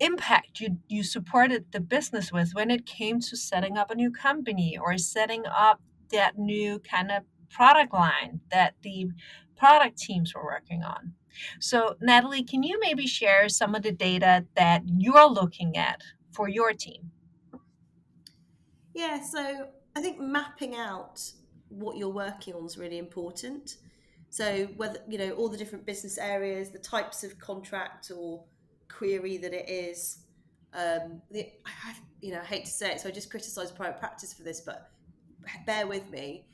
impact 0.00 0.60
you, 0.60 0.76
you 0.86 1.02
supported 1.02 1.72
the 1.72 1.80
business 1.80 2.30
with 2.30 2.52
when 2.52 2.70
it 2.70 2.84
came 2.84 3.20
to 3.20 3.38
setting 3.38 3.78
up 3.78 3.90
a 3.90 3.94
new 3.94 4.10
company 4.10 4.76
or 4.78 4.98
setting 4.98 5.44
up 5.46 5.80
that 6.10 6.36
new 6.36 6.78
kind 6.78 7.10
of 7.10 7.22
product 7.50 7.92
line 7.92 8.40
that 8.50 8.74
the 8.82 9.10
product 9.56 9.98
teams 9.98 10.34
were 10.34 10.44
working 10.44 10.82
on. 10.82 11.12
So, 11.60 11.96
Natalie, 12.00 12.42
can 12.42 12.62
you 12.62 12.78
maybe 12.80 13.06
share 13.06 13.48
some 13.48 13.74
of 13.74 13.82
the 13.82 13.92
data 13.92 14.46
that 14.56 14.82
you're 14.86 15.28
looking 15.28 15.76
at 15.76 16.02
for 16.32 16.48
your 16.48 16.72
team? 16.72 17.10
Yeah, 18.94 19.22
so 19.22 19.68
I 19.94 20.00
think 20.00 20.20
mapping 20.20 20.74
out 20.74 21.22
what 21.68 21.96
you're 21.96 22.08
working 22.08 22.54
on 22.54 22.64
is 22.66 22.76
really 22.76 22.98
important. 22.98 23.76
So 24.28 24.66
whether 24.76 25.00
you 25.08 25.18
know 25.18 25.30
all 25.32 25.48
the 25.48 25.56
different 25.56 25.86
business 25.86 26.18
areas, 26.18 26.70
the 26.70 26.78
types 26.78 27.24
of 27.24 27.38
contract 27.38 28.10
or 28.14 28.44
query 28.88 29.38
that 29.38 29.52
it 29.52 29.68
is. 29.68 30.18
Um, 30.72 31.22
the, 31.30 31.48
I, 31.66 31.94
you 32.20 32.32
know, 32.32 32.40
I 32.40 32.44
hate 32.44 32.64
to 32.66 32.70
say 32.70 32.92
it, 32.92 33.00
so 33.00 33.08
I 33.08 33.12
just 33.12 33.30
criticise 33.30 33.72
private 33.72 33.98
practice 33.98 34.32
for 34.32 34.42
this, 34.42 34.60
but 34.60 34.90
bear 35.66 35.86
with 35.86 36.08
me. 36.10 36.46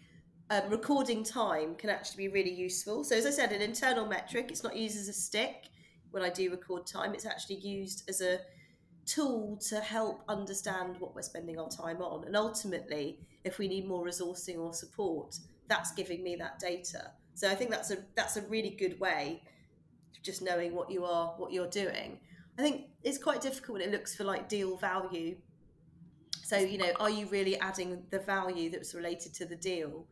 Um, 0.49 0.71
recording 0.71 1.25
time 1.25 1.75
can 1.75 1.91
actually 1.91 2.29
be 2.29 2.33
really 2.33 2.55
useful. 2.55 3.03
So 3.03 3.17
as 3.17 3.27
I 3.27 3.31
said, 3.31 3.51
an 3.51 3.61
internal 3.61 4.07
metric. 4.07 4.47
It's 4.51 4.63
not 4.63 4.77
used 4.77 4.97
as 4.97 5.09
a 5.09 5.13
stick 5.13 5.71
when 6.13 6.23
I 6.23 6.31
do 6.31 6.51
record 6.51 6.87
time. 6.87 7.15
It's 7.15 7.27
actually 7.27 7.57
used 7.57 8.09
as 8.09 8.21
a 8.21 8.39
tool 9.07 9.59
to 9.69 9.81
help 9.81 10.23
understand 10.29 11.01
what 11.01 11.17
we're 11.17 11.23
spending 11.23 11.59
our 11.59 11.69
time 11.69 12.01
on. 12.01 12.25
And 12.27 12.37
ultimately, 12.37 13.19
if 13.43 13.59
we 13.59 13.67
need 13.67 13.89
more 13.89 14.07
resourcing 14.07 14.59
or 14.59 14.73
support, 14.73 15.37
that's 15.67 15.93
giving 15.95 16.23
me 16.23 16.37
that 16.37 16.61
data. 16.61 17.11
So 17.35 17.51
I 17.51 17.57
think 17.57 17.73
that's 17.73 17.91
a 17.91 17.99
that's 18.15 18.37
a 18.37 18.43
really 18.43 18.71
good 18.71 19.01
way 19.01 19.43
of 20.15 20.23
just 20.23 20.43
knowing 20.43 20.77
what 20.77 20.93
you 20.93 21.05
are 21.05 21.35
what 21.39 21.53
you're 21.53 21.71
doing. 21.71 22.21
I 22.57 22.63
think 22.63 22.87
it's 23.03 23.19
quite 23.19 23.41
difficult 23.41 23.81
when 23.81 23.89
it 23.89 23.91
looks 23.91 24.15
for 24.15 24.23
like 24.23 24.49
deal 24.49 24.77
value. 24.77 25.39
So, 26.45 26.57
you 26.57 26.79
know, 26.79 26.93
are 27.01 27.11
you 27.11 27.27
really 27.27 27.59
adding 27.59 28.05
the 28.11 28.21
value 28.21 28.71
that's 28.71 28.95
related 28.95 29.35
to 29.35 29.45
the 29.45 29.57
deal 29.57 30.07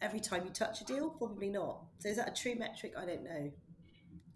every 0.00 0.20
time 0.20 0.44
you 0.44 0.50
touch 0.50 0.80
a 0.80 0.84
deal? 0.84 1.10
Probably 1.10 1.48
not. 1.48 1.82
So 1.98 2.08
is 2.08 2.16
that 2.16 2.28
a 2.28 2.34
true 2.34 2.54
metric? 2.54 2.94
I 2.96 3.06
don't 3.06 3.24
know. 3.24 3.50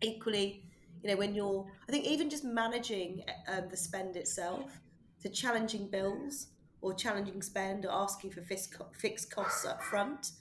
Equally, 0.03 0.65
you 1.03 1.11
know 1.11 1.17
when 1.17 1.35
you're 1.35 1.67
i 1.89 1.93
think 1.93 2.05
even 2.05 2.29
just 2.29 2.45
managing 2.45 3.25
um, 3.49 3.69
the 3.71 3.77
spend 3.77 4.17
itself 4.17 4.81
to 5.21 5.29
challenging 5.29 5.89
bills 5.89 6.49
or 6.83 6.95
challenging 6.95 7.43
spend 7.43 7.85
or 7.85 7.93
asking 7.93 8.31
for 8.31 8.43
fixed 8.43 9.35
costs 9.35 9.67
up 9.67 9.83
front 9.83 10.33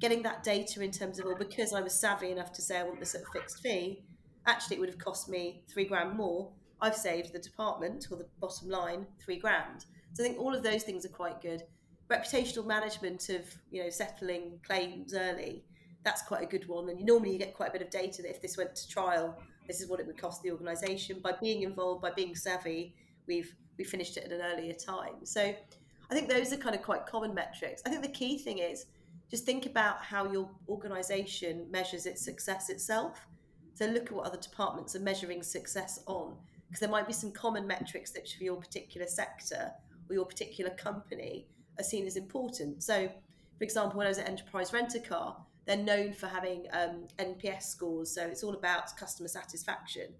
getting 0.00 0.22
that 0.22 0.42
data 0.42 0.82
in 0.82 0.90
terms 0.90 1.18
of 1.18 1.26
well 1.26 1.36
because 1.36 1.72
i 1.72 1.80
was 1.80 1.92
savvy 1.92 2.30
enough 2.30 2.52
to 2.52 2.62
say 2.62 2.78
i 2.78 2.82
want 2.82 2.98
this 3.00 3.14
at 3.14 3.22
a 3.22 3.32
fixed 3.32 3.60
fee 3.60 4.02
actually 4.46 4.76
it 4.76 4.80
would 4.80 4.88
have 4.88 4.98
cost 4.98 5.28
me 5.28 5.62
three 5.72 5.84
grand 5.84 6.16
more 6.16 6.50
i've 6.80 6.96
saved 6.96 7.32
the 7.32 7.38
department 7.38 8.06
or 8.10 8.16
the 8.16 8.26
bottom 8.40 8.68
line 8.68 9.06
three 9.22 9.38
grand 9.38 9.84
so 10.12 10.22
i 10.22 10.26
think 10.26 10.38
all 10.38 10.54
of 10.54 10.62
those 10.62 10.82
things 10.82 11.04
are 11.04 11.10
quite 11.10 11.40
good 11.40 11.62
reputational 12.10 12.66
management 12.66 13.28
of 13.28 13.42
you 13.70 13.82
know 13.82 13.90
settling 13.90 14.58
claims 14.66 15.14
early 15.14 15.62
that's 16.04 16.22
quite 16.22 16.42
a 16.42 16.46
good 16.46 16.66
one 16.68 16.88
and 16.88 17.04
normally 17.04 17.32
you 17.32 17.38
get 17.38 17.54
quite 17.54 17.68
a 17.68 17.72
bit 17.72 17.82
of 17.82 17.90
data 17.90 18.22
that 18.22 18.30
if 18.30 18.40
this 18.40 18.56
went 18.56 18.74
to 18.74 18.88
trial 18.88 19.36
this 19.68 19.80
is 19.80 19.88
what 19.88 20.00
it 20.00 20.06
would 20.06 20.20
cost 20.20 20.42
the 20.42 20.50
organisation. 20.50 21.20
By 21.20 21.32
being 21.40 21.62
involved, 21.62 22.02
by 22.02 22.10
being 22.10 22.34
savvy, 22.34 22.94
we've 23.28 23.54
we 23.76 23.84
finished 23.84 24.16
it 24.16 24.24
at 24.24 24.32
an 24.32 24.40
earlier 24.40 24.72
time. 24.72 25.24
So 25.24 25.54
I 26.10 26.14
think 26.14 26.28
those 26.28 26.52
are 26.52 26.56
kind 26.56 26.74
of 26.74 26.82
quite 26.82 27.06
common 27.06 27.32
metrics. 27.32 27.82
I 27.86 27.90
think 27.90 28.02
the 28.02 28.08
key 28.08 28.38
thing 28.38 28.58
is 28.58 28.86
just 29.30 29.44
think 29.44 29.66
about 29.66 30.02
how 30.02 30.32
your 30.32 30.50
organisation 30.68 31.66
measures 31.70 32.06
its 32.06 32.24
success 32.24 32.70
itself. 32.70 33.26
So 33.74 33.86
look 33.86 34.06
at 34.06 34.12
what 34.12 34.26
other 34.26 34.38
departments 34.38 34.96
are 34.96 35.00
measuring 35.00 35.44
success 35.44 36.00
on, 36.06 36.34
because 36.66 36.80
there 36.80 36.88
might 36.88 37.06
be 37.06 37.12
some 37.12 37.30
common 37.30 37.66
metrics 37.66 38.10
that 38.12 38.28
for 38.28 38.42
your 38.42 38.56
particular 38.56 39.06
sector 39.06 39.70
or 40.08 40.14
your 40.14 40.24
particular 40.24 40.70
company 40.72 41.46
are 41.78 41.84
seen 41.84 42.06
as 42.06 42.16
important. 42.16 42.82
So, 42.82 43.08
for 43.58 43.64
example, 43.64 43.98
when 43.98 44.06
I 44.06 44.10
was 44.10 44.18
at 44.18 44.28
Enterprise 44.28 44.72
Rent 44.72 44.94
a 44.94 45.00
Car, 45.00 45.36
they're 45.66 45.76
known 45.76 46.14
for 46.14 46.26
having 46.26 46.66
um, 46.72 47.04
NPS 47.18 47.64
scores, 47.64 48.10
so 48.10 48.24
it's 48.24 48.42
all 48.42 48.54
about 48.54 48.96
customer 48.96 49.28
satisfaction. 49.28 50.14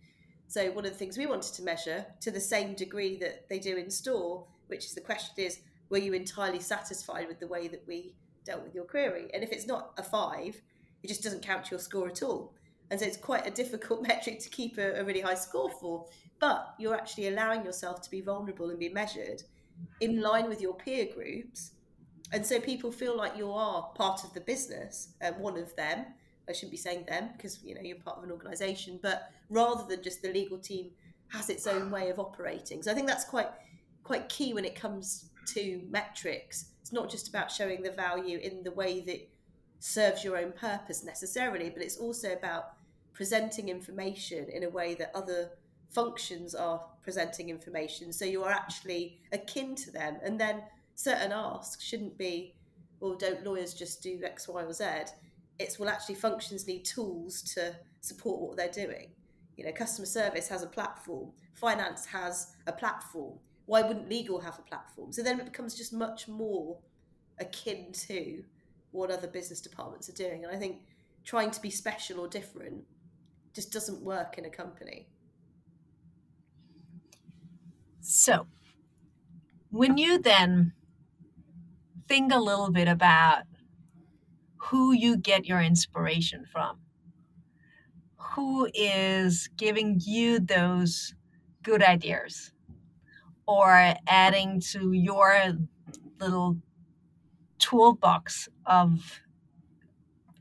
So 0.46 0.70
one 0.70 0.84
of 0.86 0.92
the 0.92 0.98
things 0.98 1.18
we 1.18 1.26
wanted 1.26 1.54
to 1.54 1.62
measure 1.62 2.06
to 2.20 2.30
the 2.30 2.40
same 2.40 2.74
degree 2.74 3.16
that 3.18 3.48
they 3.48 3.58
do 3.58 3.76
in 3.76 3.90
store, 3.90 4.46
which 4.66 4.84
is 4.86 4.94
the 4.94 5.00
question 5.00 5.34
is, 5.38 5.60
were 5.90 5.98
you 5.98 6.14
entirely 6.14 6.60
satisfied 6.60 7.28
with 7.28 7.38
the 7.38 7.46
way 7.46 7.68
that 7.68 7.82
we 7.86 8.14
dealt 8.44 8.62
with 8.62 8.74
your 8.74 8.84
query? 8.84 9.30
And 9.32 9.42
if 9.42 9.52
it's 9.52 9.66
not 9.66 9.92
a 9.98 10.02
five, 10.02 10.60
it 11.02 11.08
just 11.08 11.22
doesn't 11.22 11.42
count 11.42 11.70
your 11.70 11.80
score 11.80 12.08
at 12.08 12.22
all. 12.22 12.54
And 12.90 12.98
so 12.98 13.06
it's 13.06 13.16
quite 13.16 13.46
a 13.46 13.50
difficult 13.50 14.02
metric 14.08 14.40
to 14.40 14.48
keep 14.48 14.78
a, 14.78 15.00
a 15.00 15.04
really 15.04 15.20
high 15.20 15.34
score 15.34 15.70
for. 15.70 16.06
But 16.40 16.74
you're 16.78 16.94
actually 16.94 17.28
allowing 17.28 17.64
yourself 17.64 18.00
to 18.02 18.10
be 18.10 18.20
vulnerable 18.20 18.70
and 18.70 18.78
be 18.78 18.88
measured 18.88 19.42
in 20.00 20.20
line 20.20 20.48
with 20.48 20.60
your 20.60 20.74
peer 20.74 21.08
groups. 21.12 21.72
And 22.32 22.44
so 22.44 22.60
people 22.60 22.92
feel 22.92 23.16
like 23.16 23.36
you 23.36 23.50
are 23.50 23.90
part 23.94 24.24
of 24.24 24.34
the 24.34 24.40
business 24.40 25.08
and 25.20 25.36
um, 25.36 25.42
one 25.42 25.56
of 25.56 25.74
them. 25.76 26.06
I 26.48 26.52
shouldn't 26.52 26.72
be 26.72 26.78
saying 26.78 27.04
them 27.06 27.30
because 27.36 27.62
you 27.62 27.74
know 27.74 27.82
you're 27.82 27.98
part 27.98 28.18
of 28.18 28.24
an 28.24 28.30
organization 28.30 28.98
but 29.02 29.30
rather 29.50 29.84
than 29.86 30.02
just 30.02 30.22
the 30.22 30.32
legal 30.32 30.56
team 30.58 30.90
has 31.28 31.50
its 31.50 31.66
own 31.66 31.90
way 31.90 32.08
of 32.08 32.18
operating. 32.18 32.82
So 32.82 32.90
i 32.90 32.94
think 32.94 33.06
that's 33.06 33.24
quite 33.24 33.48
quite 34.02 34.28
key 34.30 34.54
when 34.54 34.64
it 34.64 34.74
comes 34.74 35.30
to 35.48 35.82
metrics. 35.90 36.70
It's 36.80 36.92
not 36.92 37.10
just 37.10 37.28
about 37.28 37.50
showing 37.50 37.82
the 37.82 37.90
value 37.90 38.38
in 38.38 38.62
the 38.62 38.70
way 38.70 39.00
that 39.02 39.28
serves 39.78 40.24
your 40.24 40.38
own 40.38 40.52
purpose 40.52 41.04
necessarily 41.04 41.70
but 41.70 41.82
it's 41.82 41.98
also 41.98 42.32
about 42.32 42.72
presenting 43.12 43.68
information 43.68 44.48
in 44.48 44.64
a 44.64 44.68
way 44.68 44.94
that 44.94 45.10
other 45.14 45.50
functions 45.90 46.54
are 46.54 46.80
presenting 47.02 47.48
information 47.48 48.12
so 48.12 48.24
you 48.24 48.42
are 48.42 48.50
actually 48.50 49.18
akin 49.32 49.74
to 49.74 49.90
them 49.90 50.18
and 50.22 50.38
then 50.38 50.62
certain 50.98 51.30
asks 51.30 51.84
shouldn't 51.84 52.18
be, 52.18 52.54
well, 52.98 53.14
don't 53.14 53.44
lawyers 53.44 53.72
just 53.72 54.02
do 54.02 54.20
X, 54.24 54.48
Y, 54.48 54.62
or 54.62 54.72
Z? 54.72 54.84
It's 55.58 55.78
well, 55.78 55.88
actually, 55.88 56.16
functions 56.16 56.66
need 56.66 56.84
tools 56.84 57.40
to 57.54 57.76
support 58.00 58.40
what 58.40 58.56
they're 58.56 58.86
doing. 58.86 59.10
You 59.56 59.64
know, 59.64 59.72
customer 59.72 60.06
service 60.06 60.48
has 60.48 60.62
a 60.62 60.66
platform, 60.66 61.30
finance 61.54 62.04
has 62.06 62.48
a 62.66 62.72
platform. 62.72 63.38
Why 63.66 63.82
wouldn't 63.82 64.08
legal 64.08 64.40
have 64.40 64.58
a 64.58 64.62
platform? 64.62 65.12
So 65.12 65.22
then 65.22 65.38
it 65.38 65.44
becomes 65.44 65.74
just 65.74 65.92
much 65.92 66.26
more 66.26 66.78
akin 67.38 67.92
to 67.92 68.42
what 68.90 69.10
other 69.10 69.28
business 69.28 69.60
departments 69.60 70.08
are 70.08 70.14
doing. 70.14 70.44
And 70.44 70.54
I 70.54 70.58
think 70.58 70.78
trying 71.24 71.50
to 71.52 71.62
be 71.62 71.70
special 71.70 72.20
or 72.20 72.28
different 72.28 72.84
just 73.54 73.72
doesn't 73.72 74.02
work 74.02 74.38
in 74.38 74.46
a 74.46 74.50
company. 74.50 75.08
So, 78.10 78.46
when 79.70 79.98
you 79.98 80.18
then 80.18 80.72
think 82.08 82.32
a 82.32 82.38
little 82.38 82.70
bit 82.70 82.88
about 82.88 83.42
who 84.56 84.92
you 84.92 85.18
get 85.18 85.44
your 85.44 85.60
inspiration 85.60 86.46
from, 86.50 86.78
who 88.16 88.66
is 88.72 89.50
giving 89.58 90.00
you 90.02 90.40
those 90.40 91.14
good 91.62 91.82
ideas 91.82 92.50
or 93.46 93.92
adding 94.06 94.58
to 94.72 94.92
your 94.92 95.58
little 96.18 96.56
toolbox 97.58 98.48
of 98.64 99.20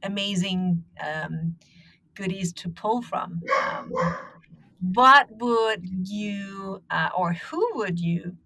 amazing 0.03 0.85
um, 1.05 1.57
goodies 2.15 2.53
to 2.53 2.69
pull 2.69 3.01
from. 3.01 3.41
Um, 3.69 3.91
what 4.81 5.27
would 5.31 5.85
you, 6.07 6.81
uh, 6.89 7.09
or 7.17 7.33
who 7.33 7.69
would 7.75 7.99
you 7.99 8.37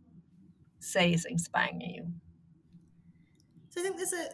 say 0.79 1.13
is 1.13 1.25
inspiring 1.25 1.81
you? 1.81 2.07
So 3.69 3.81
I 3.81 3.83
think 3.83 3.97
there's 3.97 4.13
a 4.13 4.29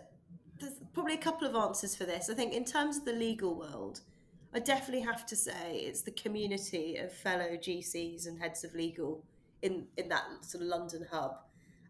there's 0.59 0.79
probably 0.93 1.13
a 1.13 1.19
couple 1.19 1.47
of 1.47 1.55
answers 1.55 1.95
for 1.95 2.05
this. 2.05 2.29
I 2.29 2.33
think 2.33 2.53
in 2.53 2.65
terms 2.65 2.97
of 2.97 3.05
the 3.05 3.13
legal 3.13 3.53
world, 3.53 4.01
I 4.53 4.59
definitely 4.59 5.05
have 5.05 5.25
to 5.27 5.35
say 5.35 5.77
it's 5.77 6.01
the 6.01 6.11
community 6.11 6.97
of 6.97 7.13
fellow 7.13 7.57
GCs 7.57 8.27
and 8.27 8.39
heads 8.39 8.63
of 8.63 8.73
legal 8.73 9.23
in 9.61 9.87
in 9.97 10.09
that 10.09 10.23
sort 10.41 10.63
of 10.63 10.69
London 10.69 11.05
hub. 11.11 11.37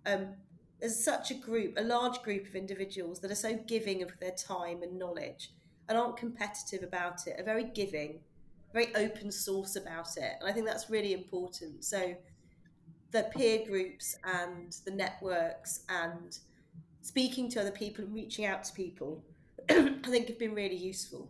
Um, 0.05 0.35
there's 0.79 1.03
such 1.03 1.31
a 1.31 1.33
group, 1.33 1.73
a 1.77 1.81
large 1.81 2.21
group 2.21 2.47
of 2.47 2.55
individuals 2.55 3.19
that 3.21 3.31
are 3.31 3.35
so 3.35 3.57
giving 3.67 4.03
of 4.03 4.11
their 4.19 4.31
time 4.31 4.83
and 4.83 4.97
knowledge 4.99 5.51
and 5.89 5.97
aren't 5.97 6.17
competitive 6.17 6.83
about 6.83 7.25
it, 7.25 7.39
are 7.39 7.43
very 7.43 7.63
giving, 7.63 8.19
very 8.73 8.93
open 8.95 9.31
source 9.31 9.75
about 9.75 10.17
it. 10.17 10.33
And 10.39 10.49
I 10.49 10.51
think 10.51 10.65
that's 10.65 10.89
really 10.89 11.13
important. 11.13 11.83
So 11.83 12.15
the 13.11 13.23
peer 13.35 13.65
groups 13.65 14.17
and 14.23 14.75
the 14.85 14.91
networks 14.91 15.81
and 15.89 16.37
speaking 17.01 17.49
to 17.51 17.61
other 17.61 17.71
people 17.71 18.03
and 18.03 18.13
reaching 18.13 18.45
out 18.45 18.63
to 18.65 18.73
people, 18.73 19.23
I 19.69 19.99
think 20.05 20.27
have 20.27 20.39
been 20.39 20.53
really 20.53 20.75
useful. 20.75 21.29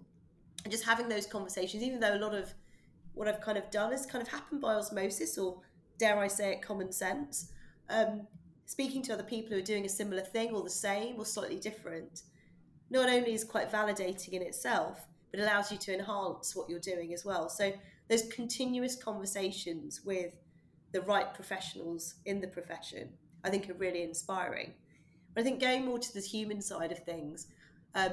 And 0.63 0.71
just 0.71 0.85
having 0.85 1.07
those 1.07 1.25
conversations, 1.25 1.83
even 1.83 1.99
though 1.99 2.15
a 2.15 2.19
lot 2.19 2.33
of 2.33 2.53
what 3.13 3.27
I've 3.27 3.41
kind 3.41 3.57
of 3.57 3.69
done 3.71 3.91
has 3.91 4.05
kind 4.05 4.21
of 4.21 4.27
happened 4.27 4.61
by 4.61 4.73
osmosis 4.73 5.37
or 5.37 5.61
dare 5.97 6.19
I 6.19 6.27
say 6.27 6.51
it, 6.53 6.61
common 6.61 6.91
sense. 6.91 7.51
Um, 7.89 8.27
speaking 8.65 9.01
to 9.03 9.13
other 9.13 9.23
people 9.23 9.51
who 9.51 9.59
are 9.59 9.65
doing 9.65 9.85
a 9.85 9.89
similar 9.89 10.21
thing 10.21 10.51
or 10.51 10.61
the 10.63 10.69
same 10.69 11.15
or 11.17 11.25
slightly 11.25 11.57
different 11.57 12.23
not 12.89 13.09
only 13.09 13.33
is 13.33 13.43
quite 13.43 13.71
validating 13.71 14.29
in 14.29 14.41
itself, 14.41 15.06
but 15.31 15.39
allows 15.39 15.71
you 15.71 15.77
to 15.77 15.93
enhance 15.93 16.55
what 16.55 16.69
you're 16.69 16.79
doing 16.79 17.13
as 17.13 17.25
well. 17.25 17.49
So 17.49 17.73
there's 18.07 18.27
continuous 18.27 18.95
conversations 18.95 20.01
with 20.05 20.33
the 20.93 21.01
right 21.01 21.33
professionals 21.33 22.15
in 22.25 22.39
the 22.39 22.47
profession, 22.47 23.09
I 23.43 23.49
think 23.49 23.69
are 23.69 23.73
really 23.73 24.03
inspiring. 24.03 24.73
But 25.33 25.41
I 25.41 25.43
think 25.43 25.59
going 25.59 25.85
more 25.85 25.99
to 25.99 26.13
the 26.13 26.21
human 26.21 26.61
side 26.61 26.91
of 26.91 26.99
things, 26.99 27.47
um, 27.93 28.11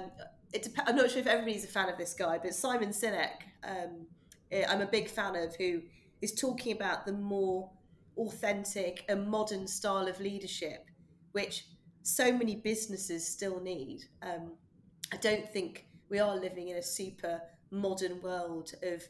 it, 0.52 0.68
I'm 0.86 0.96
not 0.96 1.10
sure 1.10 1.20
if 1.20 1.26
everybody's 1.26 1.64
a 1.64 1.68
fan 1.68 1.88
of 1.88 1.96
this 1.96 2.14
guy, 2.14 2.38
but 2.38 2.54
Simon 2.54 2.90
Sinek, 2.90 3.42
um, 3.62 4.06
eh, 4.50 4.64
I'm 4.68 4.80
a 4.80 4.86
big 4.86 5.08
fan 5.08 5.36
of, 5.36 5.54
who 5.56 5.82
is 6.20 6.32
talking 6.34 6.72
about 6.72 7.06
the 7.06 7.12
more 7.12 7.70
authentic 8.16 9.04
and 9.08 9.28
modern 9.28 9.66
style 9.66 10.08
of 10.08 10.20
leadership, 10.20 10.86
which 11.32 11.66
so 12.02 12.32
many 12.32 12.56
businesses 12.56 13.26
still 13.26 13.60
need. 13.60 14.04
Um, 14.22 14.52
I 15.12 15.16
don't 15.16 15.48
think 15.50 15.86
we 16.08 16.18
are 16.18 16.36
living 16.36 16.68
in 16.68 16.76
a 16.76 16.82
super 16.82 17.40
modern 17.70 18.20
world 18.20 18.72
of, 18.82 19.02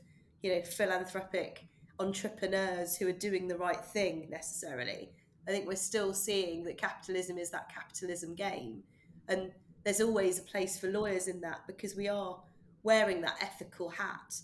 you 0.43 0.55
know, 0.55 0.63
philanthropic 0.63 1.67
entrepreneurs 1.99 2.97
who 2.97 3.09
are 3.09 3.13
doing 3.13 3.47
the 3.47 3.57
right 3.57 3.85
thing 3.85 4.29
necessarily. 4.31 5.11
I 5.47 5.51
think 5.51 5.67
we're 5.67 5.77
still 5.77 6.15
seeing 6.15 6.65
that 6.65 6.79
capitalism 6.79 7.39
is 7.39 7.51
that 7.51 7.73
capitalism 7.73 8.35
game. 8.35 8.83
And 9.29 9.53
there's 9.85 10.01
always 10.01 10.39
a 10.39 10.43
place 10.43 10.79
for 10.79 10.89
lawyers 10.89 11.29
in 11.29 11.41
that 11.43 11.67
because 11.67 11.95
we 11.95 12.09
are 12.09 12.41
wearing 12.83 13.21
that 13.21 13.37
ethical 13.41 13.89
hat 13.91 14.35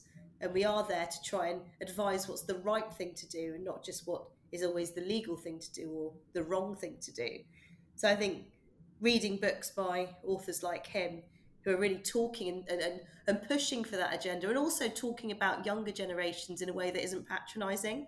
and 0.41 0.53
we 0.53 0.65
are 0.65 0.87
there 0.87 1.07
to 1.07 1.23
try 1.23 1.49
and 1.49 1.61
advise 1.81 2.29
what's 2.29 2.43
the 2.43 2.59
right 2.59 2.93
thing 2.95 3.15
to 3.15 3.29
do 3.29 3.53
and 3.55 3.65
not 3.65 3.85
just 3.85 4.07
what 4.07 4.25
is 4.53 4.63
always 4.63 4.93
the 4.93 5.03
legal 5.03 5.37
thing 5.37 5.59
to 5.59 5.73
do 5.73 5.91
or 5.91 6.13
the 6.33 6.43
wrong 6.43 6.75
thing 6.75 6.97
to 7.01 7.13
do. 7.13 7.29
So 7.95 8.09
I 8.09 8.17
think 8.17 8.45
reading 9.01 9.37
books 9.37 9.71
by 9.71 10.09
authors 10.25 10.63
like 10.63 10.87
him 10.87 11.23
who 11.64 11.73
are 11.73 11.77
really 11.77 11.99
talking 11.99 12.64
and, 12.68 12.81
and, 12.81 13.01
and 13.27 13.42
pushing 13.46 13.85
for 13.85 13.96
that 13.96 14.14
agenda 14.14 14.49
and 14.49 14.57
also 14.57 14.88
talking 14.88 15.33
about 15.33 15.66
younger 15.66 15.92
generations 15.92 16.62
in 16.62 16.68
a 16.68 16.73
way 16.73 16.90
that 16.90 17.03
isn't 17.03 17.29
patronizing. 17.29 18.07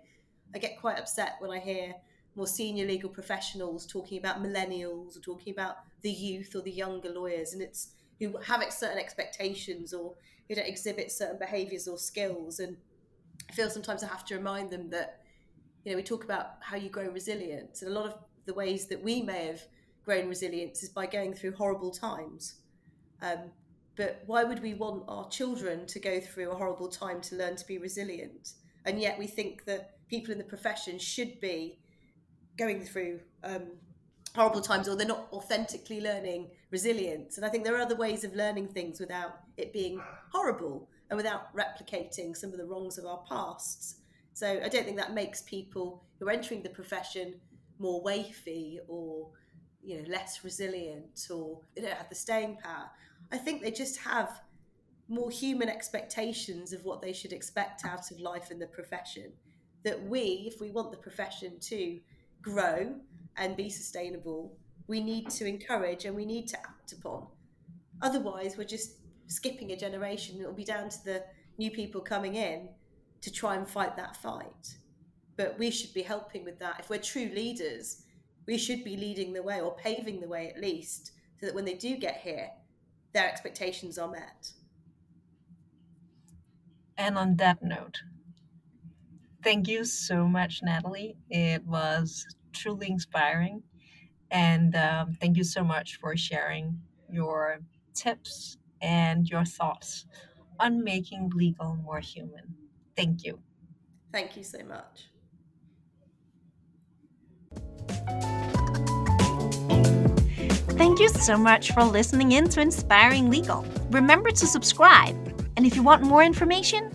I 0.55 0.59
get 0.59 0.79
quite 0.79 0.97
upset 0.97 1.35
when 1.39 1.51
I 1.51 1.59
hear 1.59 1.93
more 2.35 2.47
senior 2.47 2.87
legal 2.87 3.09
professionals 3.09 3.85
talking 3.85 4.17
about 4.17 4.41
millennials 4.41 5.15
or 5.15 5.19
talking 5.21 5.53
about 5.53 5.77
the 6.01 6.11
youth 6.11 6.55
or 6.55 6.61
the 6.61 6.71
younger 6.71 7.09
lawyers 7.09 7.53
and 7.53 7.61
it's 7.61 7.89
who 8.19 8.37
have 8.37 8.63
certain 8.71 8.97
expectations 8.97 9.93
or 9.93 10.15
who 10.47 10.55
don't 10.55 10.67
exhibit 10.67 11.11
certain 11.11 11.37
behaviors 11.37 11.87
or 11.87 11.97
skills 11.97 12.59
and 12.59 12.77
I 13.49 13.53
feel 13.53 13.69
sometimes 13.69 14.03
I 14.03 14.07
have 14.07 14.25
to 14.25 14.35
remind 14.35 14.71
them 14.71 14.89
that 14.89 15.21
you 15.85 15.91
know 15.91 15.97
we 15.97 16.03
talk 16.03 16.23
about 16.23 16.55
how 16.61 16.75
you 16.75 16.89
grow 16.89 17.07
resilience 17.09 17.81
and 17.81 17.91
a 17.91 17.93
lot 17.93 18.05
of 18.07 18.17
the 18.45 18.53
ways 18.53 18.87
that 18.87 19.03
we 19.03 19.21
may 19.21 19.45
have 19.45 19.61
grown 20.03 20.27
resilience 20.27 20.81
is 20.81 20.89
by 20.89 21.05
going 21.05 21.33
through 21.33 21.53
horrible 21.53 21.91
times 21.91 22.55
um, 23.23 23.51
but 23.95 24.21
why 24.25 24.43
would 24.43 24.61
we 24.61 24.73
want 24.73 25.05
our 25.07 25.27
children 25.29 25.85
to 25.87 25.99
go 25.99 26.19
through 26.19 26.51
a 26.51 26.55
horrible 26.55 26.89
time 26.89 27.21
to 27.21 27.35
learn 27.35 27.55
to 27.55 27.65
be 27.65 27.77
resilient? 27.77 28.53
And 28.85 28.99
yet 28.99 29.17
we 29.17 29.27
think 29.27 29.65
that 29.65 29.97
people 30.09 30.31
in 30.31 30.37
the 30.37 30.43
profession 30.43 30.99
should 30.99 31.39
be 31.39 31.79
going 32.57 32.83
through 32.83 33.21
um, 33.43 33.63
horrible 34.35 34.61
times 34.61 34.87
or 34.87 34.95
they're 34.95 35.07
not 35.07 35.27
authentically 35.31 36.01
learning 36.01 36.49
resilience. 36.71 37.37
And 37.37 37.45
I 37.45 37.49
think 37.49 37.63
there 37.63 37.75
are 37.75 37.81
other 37.81 37.95
ways 37.95 38.23
of 38.23 38.35
learning 38.35 38.69
things 38.69 38.99
without 38.99 39.39
it 39.57 39.71
being 39.71 40.01
horrible 40.31 40.89
and 41.09 41.17
without 41.17 41.55
replicating 41.55 42.35
some 42.35 42.51
of 42.51 42.57
the 42.57 42.65
wrongs 42.65 42.97
of 42.97 43.05
our 43.05 43.23
pasts. 43.29 43.99
So 44.33 44.59
I 44.63 44.67
don't 44.67 44.83
think 44.83 44.97
that 44.97 45.13
makes 45.13 45.43
people 45.43 46.03
who 46.19 46.27
are 46.27 46.31
entering 46.31 46.63
the 46.63 46.69
profession 46.69 47.35
more 47.79 48.03
wafy 48.03 48.77
or 48.87 49.29
you 49.83 49.97
know 49.97 50.09
less 50.09 50.43
resilient 50.43 51.27
or 51.29 51.59
they 51.75 51.81
don't 51.81 51.93
have 51.93 52.09
the 52.09 52.15
staying 52.15 52.57
power. 52.63 52.89
I 53.33 53.37
think 53.37 53.63
they 53.63 53.71
just 53.71 53.97
have 53.97 54.41
more 55.09 55.31
human 55.31 55.67
expectations 55.67 56.71
of 56.71 56.85
what 56.85 57.01
they 57.01 57.11
should 57.11 57.33
expect 57.33 57.83
out 57.83 58.11
of 58.11 58.19
life 58.19 58.51
in 58.51 58.59
the 58.59 58.67
profession. 58.67 59.33
That 59.83 60.01
we, 60.03 60.45
if 60.47 60.61
we 60.61 60.69
want 60.69 60.91
the 60.91 60.97
profession 60.97 61.59
to 61.61 61.99
grow 62.41 62.95
and 63.35 63.57
be 63.57 63.69
sustainable, 63.69 64.55
we 64.87 65.01
need 65.01 65.31
to 65.31 65.47
encourage 65.47 66.05
and 66.05 66.15
we 66.15 66.25
need 66.25 66.47
to 66.49 66.59
act 66.59 66.93
upon. 66.93 67.25
Otherwise, 68.03 68.55
we're 68.55 68.65
just 68.65 68.97
skipping 69.27 69.71
a 69.71 69.75
generation. 69.75 70.39
It'll 70.39 70.53
be 70.53 70.63
down 70.63 70.89
to 70.89 71.03
the 71.03 71.23
new 71.57 71.71
people 71.71 72.01
coming 72.01 72.35
in 72.35 72.69
to 73.21 73.31
try 73.31 73.55
and 73.55 73.67
fight 73.67 73.97
that 73.97 74.15
fight. 74.17 74.75
But 75.37 75.57
we 75.57 75.71
should 75.71 75.93
be 75.93 76.03
helping 76.03 76.43
with 76.43 76.59
that. 76.59 76.81
If 76.81 76.89
we're 76.89 76.99
true 76.99 77.31
leaders, 77.33 78.03
we 78.45 78.59
should 78.59 78.83
be 78.83 78.95
leading 78.95 79.33
the 79.33 79.41
way 79.41 79.59
or 79.59 79.75
paving 79.75 80.21
the 80.21 80.27
way 80.27 80.53
at 80.55 80.61
least 80.61 81.13
so 81.39 81.47
that 81.47 81.55
when 81.55 81.65
they 81.65 81.73
do 81.73 81.97
get 81.97 82.17
here, 82.17 82.49
their 83.13 83.27
expectations 83.27 83.97
are 83.97 84.09
met. 84.09 84.51
And 86.97 87.17
on 87.17 87.35
that 87.37 87.63
note, 87.63 88.01
thank 89.43 89.67
you 89.67 89.85
so 89.85 90.27
much, 90.27 90.61
Natalie. 90.63 91.15
It 91.29 91.65
was 91.65 92.25
truly 92.53 92.89
inspiring. 92.89 93.63
And 94.31 94.75
um, 94.75 95.13
thank 95.13 95.37
you 95.37 95.43
so 95.43 95.63
much 95.63 95.97
for 95.97 96.15
sharing 96.17 96.79
your 97.11 97.59
tips 97.93 98.57
and 98.81 99.29
your 99.29 99.45
thoughts 99.45 100.05
on 100.59 100.83
making 100.83 101.31
legal 101.35 101.75
more 101.75 101.99
human. 101.99 102.55
Thank 102.95 103.23
you. 103.23 103.39
Thank 104.11 104.37
you 104.37 104.43
so 104.43 104.59
much. 104.63 105.09
Thank 110.75 110.99
you 110.99 111.07
so 111.09 111.37
much 111.37 111.71
for 111.71 111.83
listening 111.83 112.31
in 112.31 112.49
to 112.49 112.59
Inspiring 112.61 113.29
Legal. 113.29 113.65
Remember 113.91 114.31
to 114.31 114.47
subscribe. 114.47 115.15
And 115.55 115.65
if 115.65 115.75
you 115.75 115.83
want 115.83 116.01
more 116.01 116.23
information, 116.23 116.91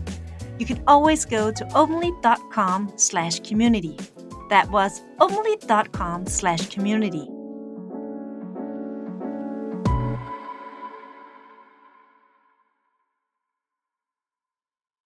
you 0.59 0.67
can 0.67 0.83
always 0.89 1.25
go 1.25 1.53
to 1.53 1.65
openli.com 1.67 2.93
slash 2.97 3.41
community. 3.41 3.97
That 4.51 4.69
was 4.71 5.03
openli.com 5.21 6.27
slash 6.27 6.69
community. 6.71 7.29